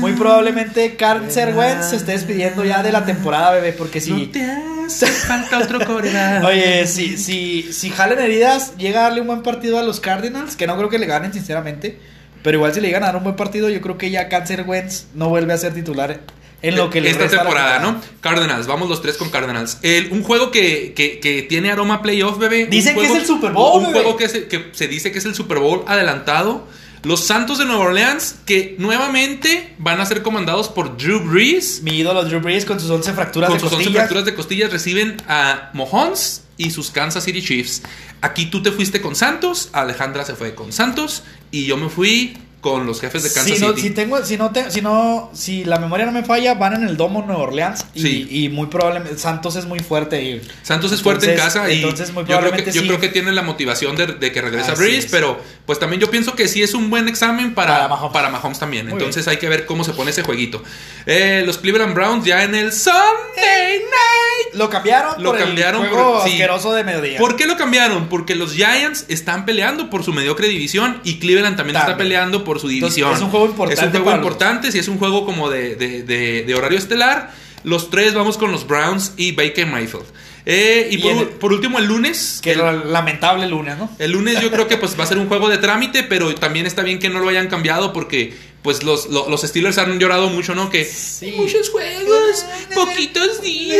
[0.00, 1.54] muy probablemente Vuela.
[1.56, 3.72] Wentz se esté despidiendo ya de la temporada, bebé.
[3.72, 4.12] Porque si.
[4.12, 6.44] No te hace falta otro coreback.
[6.44, 10.56] Oye, si, si, si Jalen Heridas llega a darle un buen partido a los Cardinals,
[10.56, 11.98] que no creo que le ganen, sinceramente.
[12.42, 14.62] Pero igual si le llegan a dar un buen partido, yo creo que ya Cancer
[14.66, 16.20] Wentz no vuelve a ser titular
[16.62, 18.00] en lo que le Esta resta la temporada, ¿no?
[18.20, 19.78] Cardinals, vamos los tres con Cardinals.
[19.82, 22.66] El- un juego que, que- que tiene aroma playoff, bebé.
[22.66, 24.00] Dicen que es el Super Bowl, Un bebé.
[24.04, 24.28] juego que
[24.72, 26.66] se dice que es el Super Bowl adelantado.
[27.02, 31.82] Los Santos de Nueva Orleans, que nuevamente van a ser comandados por Drew Brees.
[31.82, 34.00] Mi ídolo Drew Brees con sus 11 fracturas Con de sus 11 costillas.
[34.00, 37.82] fracturas de costillas reciben a Mahomes y sus Kansas City Chiefs.
[38.20, 42.38] Aquí tú te fuiste con Santos, Alejandra se fue con Santos y yo me fui
[42.70, 43.80] con los jefes de Kansas si no, City.
[43.82, 46.82] si tengo, si no, te- si no, si la memoria no me falla, van en
[46.88, 48.28] el domo Nueva Orleans y, Sí.
[48.28, 50.22] y muy probablemente Santos es muy fuerte.
[50.22, 52.88] y- Santos es fuerte en casa y entonces muy yo, creo que, probablemente yo sí.
[52.88, 55.06] creo que tiene la motivación de, de que regresa Así Breeze, es.
[55.12, 58.32] pero pues también yo pienso que sí es un buen examen para, Para para, Mahomes.
[58.32, 58.58] Mahomes.
[58.58, 58.86] también.
[58.86, 60.62] Muy Entonces hay que ver cómo se pone ese jueguito.
[61.06, 64.54] Eh, los Cleveland Browns ya en el Sunday Night.
[64.54, 66.30] Lo cambiaron Lo por cambiaron el juego por- sí.
[66.32, 67.18] asqueroso de mediodía.
[67.18, 68.08] ¿Por qué lo cambiaron?
[68.08, 72.08] Porque los Giants están peleando por su mediocre división y Cleveland también, está También.
[72.08, 73.14] peleando por su Entonces, división.
[73.14, 76.02] es un juego importante Es un juego importante, si es un juego como de, de-
[76.02, 77.32] de- de horario estelar.
[77.64, 80.04] Los tres vamos con los Browns y Baker Mayfield.
[80.48, 82.38] Eh, y Y por, en el- por último, el lunes.
[82.40, 83.90] Que el, lamentable lunes, ¿no?
[83.98, 86.66] el lunes yo creo que pues va a ser un juego de trámite, pero también
[86.66, 88.32] está bien que no lo hayan cambiado porque
[88.62, 90.70] pues los, lo- los Steelers han llorado mucho, ¿no?
[90.70, 91.32] Que Sí.
[91.36, 92.44] muchos juegos,
[92.74, 93.78] poquitos días.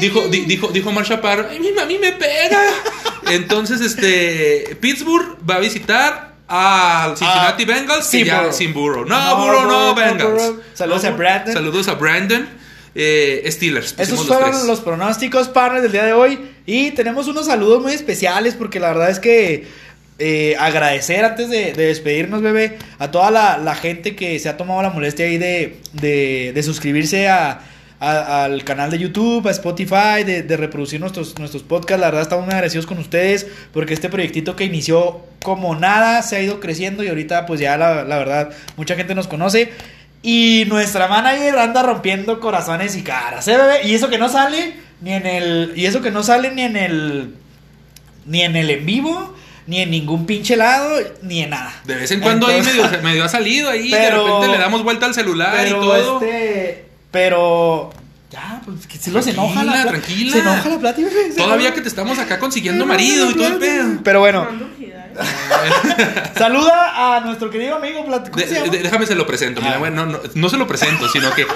[0.00, 2.60] Dijo, di- dijo, dijo Marsha Parr, "Ay, mi mami me pega.
[3.30, 8.52] Entonces, este, Pittsburgh va a visitar a Cincinnati Ah, Bengals sin que ya- Burrow.
[8.52, 9.04] sin Burrow.
[9.04, 10.32] No, No, Burrow, no, Bengals.
[10.32, 10.60] Burrow.
[10.74, 11.54] Saludos No, a Brandon.
[11.54, 12.48] Saludos a Brandon.
[12.94, 13.94] Eh, Steelers.
[13.98, 16.40] Esos fueron los pronósticos partners del día de hoy.
[16.66, 19.66] Y tenemos unos saludos muy especiales porque la verdad es que
[20.18, 24.56] eh, agradecer antes de, de despedirnos, bebé, a toda la, la gente que se ha
[24.56, 27.60] tomado la molestia ahí de, de, de suscribirse a,
[28.00, 32.00] a- al canal de YouTube, a Spotify, de, de reproducir nuestros, nuestros podcasts.
[32.00, 36.36] La verdad estamos muy agradecidos con ustedes porque este proyectito que inició como nada se
[36.36, 39.72] ha ido creciendo y ahorita pues ya la, la verdad mucha gente nos conoce.
[40.22, 43.86] Y nuestra manager anda rompiendo corazones y caras, ¿eh, bebé?
[43.86, 45.72] Y eso que no sale ni en el.
[45.76, 47.34] Y eso que no sale ni en el.
[48.26, 49.34] Ni en el en vivo,
[49.68, 50.90] ni en ningún pinche lado,
[51.22, 51.72] ni en nada.
[51.84, 54.58] De vez en cuando Entonces- ahí medio, medio ha salido ahí, Pero- de repente le
[54.58, 56.20] damos vuelta al celular y todo.
[56.20, 56.87] este.
[57.10, 57.90] Pero.
[58.30, 60.32] Ya, pues que si lo se enoja la Tranquila.
[60.32, 61.08] Se enoja la plática.
[61.36, 63.88] Todavía que te estamos acá consiguiendo marido y todo el pedo.
[64.04, 64.92] Pero bueno, ¿eh?
[66.36, 68.04] saluda a nuestro querido amigo.
[68.70, 69.60] déjame se lo presento.
[69.60, 69.78] Mira, Ah.
[69.78, 71.46] bueno, no, no se lo presento, sino que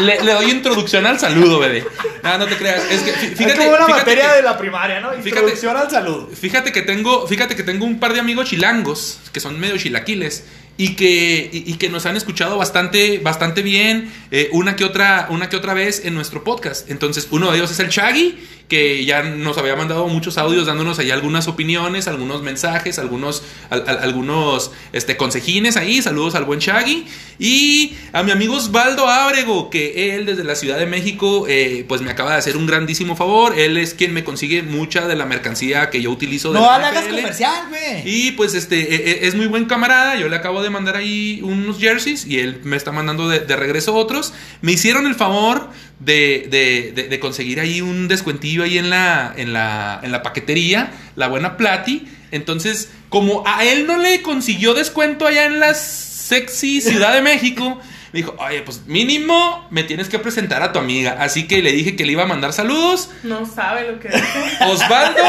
[0.00, 1.84] le, le doy introducción al saludo, bebé.
[2.22, 2.82] Ah, no te creas.
[2.90, 5.10] Es que fí- fíjate, es como una fíjate materia que- de la primaria, ¿no?
[5.10, 6.28] fíjate- Introducción al saludo.
[6.32, 10.44] Fíjate que tengo, fíjate que tengo un par de amigos chilangos que son medio chilaquiles
[10.82, 15.26] y que, y, y que nos han escuchado bastante, bastante bien eh, una que otra,
[15.30, 16.90] una que otra vez en nuestro podcast.
[16.90, 20.98] Entonces, uno de ellos es el Chaggy, que ya nos había mandado muchos audios dándonos
[21.00, 26.00] ahí algunas opiniones, algunos mensajes, algunos, al- al- algunos este, consejines ahí.
[26.00, 27.04] Saludos al buen Chaggy.
[27.40, 32.00] Y a mi amigo Osvaldo Ábrego, que él desde la Ciudad de México, eh, pues
[32.00, 33.58] me acaba de hacer un grandísimo favor.
[33.58, 36.52] Él es quien me consigue mucha de la mercancía que yo utilizo.
[36.52, 38.02] de No la hagas comercial, güey.
[38.04, 40.16] Y pues este e- e- es muy buen camarada.
[40.16, 43.56] Yo le acabo de mandar ahí unos jerseys y él me está mandando de, de
[43.56, 44.32] regreso otros.
[44.62, 50.00] Me hicieron el favor de, de- conseguir ahí un descuentillo ahí en la, en la,
[50.02, 52.06] en la paquetería, la buena Plati.
[52.30, 57.80] Entonces, como a él no le consiguió descuento allá en la sexy Ciudad de México.
[58.12, 61.16] Me dijo, oye, pues mínimo me tienes que presentar a tu amiga.
[61.20, 63.08] Así que le dije que le iba a mandar saludos.
[63.22, 64.24] No sabe lo que dice.
[64.66, 65.22] Osvaldo,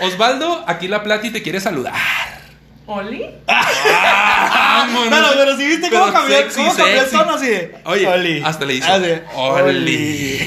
[0.00, 1.92] Osvaldo, aquí la Plati te quiere saludar.
[2.86, 3.24] ¿Oli?
[3.46, 5.08] Vámonos.
[5.08, 7.74] Pero, pero si viste cómo Pero cambió, sexy, cómo cambió el tono así de.
[7.84, 8.42] Oye, Oli.
[8.44, 9.00] hasta le hizo, Ah,
[9.36, 10.38] Oli.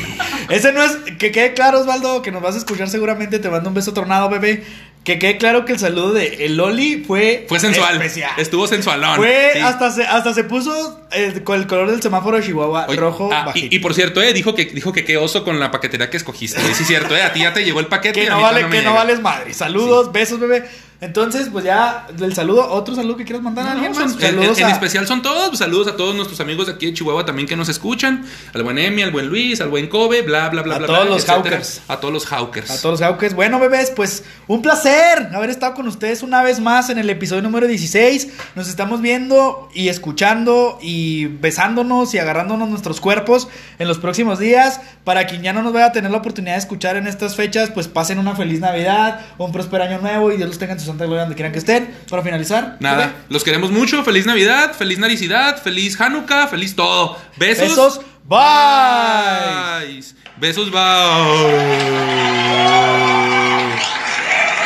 [0.49, 0.97] Ese no es.
[1.17, 3.39] Que quede claro, Osvaldo, que nos vas a escuchar seguramente.
[3.39, 4.63] Te mando un beso tornado, bebé.
[5.03, 7.45] Que quede claro que el saludo de el Oli fue.
[7.47, 7.93] Fue sensual.
[7.95, 8.31] Especial.
[8.37, 9.15] Estuvo sensualón.
[9.15, 9.59] Fue sí.
[9.59, 13.29] hasta se, hasta se puso eh, con el color del semáforo de Chihuahua Oye, rojo
[13.31, 13.67] ah, bajito.
[13.73, 16.17] y, y por cierto, eh, dijo que dijo que qué oso con la paquetería que
[16.17, 16.59] escogiste.
[16.61, 18.19] Sí, es cierto, eh, a ti ya te llegó el paquete.
[18.19, 19.53] y que a no mí vale, que no vales madre.
[19.53, 20.65] Saludos, besos, bebé.
[20.99, 24.13] Entonces, pues ya del saludo, otro saludo que quieras mandar a No, alguien son- más.
[24.15, 25.49] en, Saludos en- en a- especial son todos.
[25.49, 28.25] pues, Saludos a todos nuestros amigos de aquí de Chihuahua también que nos escuchan.
[28.53, 30.87] Al buen Emi, al buen Luis, al buen Kobe, bla, bla, bla, A bla.
[30.87, 31.57] todos bla, los etcétera.
[31.57, 31.81] hawkers.
[31.87, 32.71] A todos los hawkers.
[32.71, 33.35] A todos los gauques.
[33.35, 37.43] Bueno, bebés, pues un placer haber estado con ustedes una vez más en el episodio
[37.43, 38.29] número 16.
[38.55, 44.81] Nos estamos viendo y escuchando y besándonos y agarrándonos nuestros cuerpos en los próximos días.
[45.03, 47.69] Para quien ya no nos vaya a tener la oportunidad de escuchar en estas fechas,
[47.71, 50.86] pues pasen una feliz Navidad, un próspero año nuevo y Dios los tenga en su
[50.87, 51.93] santa gloria donde quieran que estén.
[52.09, 54.03] Para finalizar, Nada, los queremos mucho.
[54.03, 57.17] Feliz Navidad, feliz Naricidad, feliz Hanukkah, feliz todo.
[57.37, 57.69] Besos.
[57.69, 58.01] Besos.
[58.25, 60.03] Bye.
[60.39, 60.77] Besos, bye.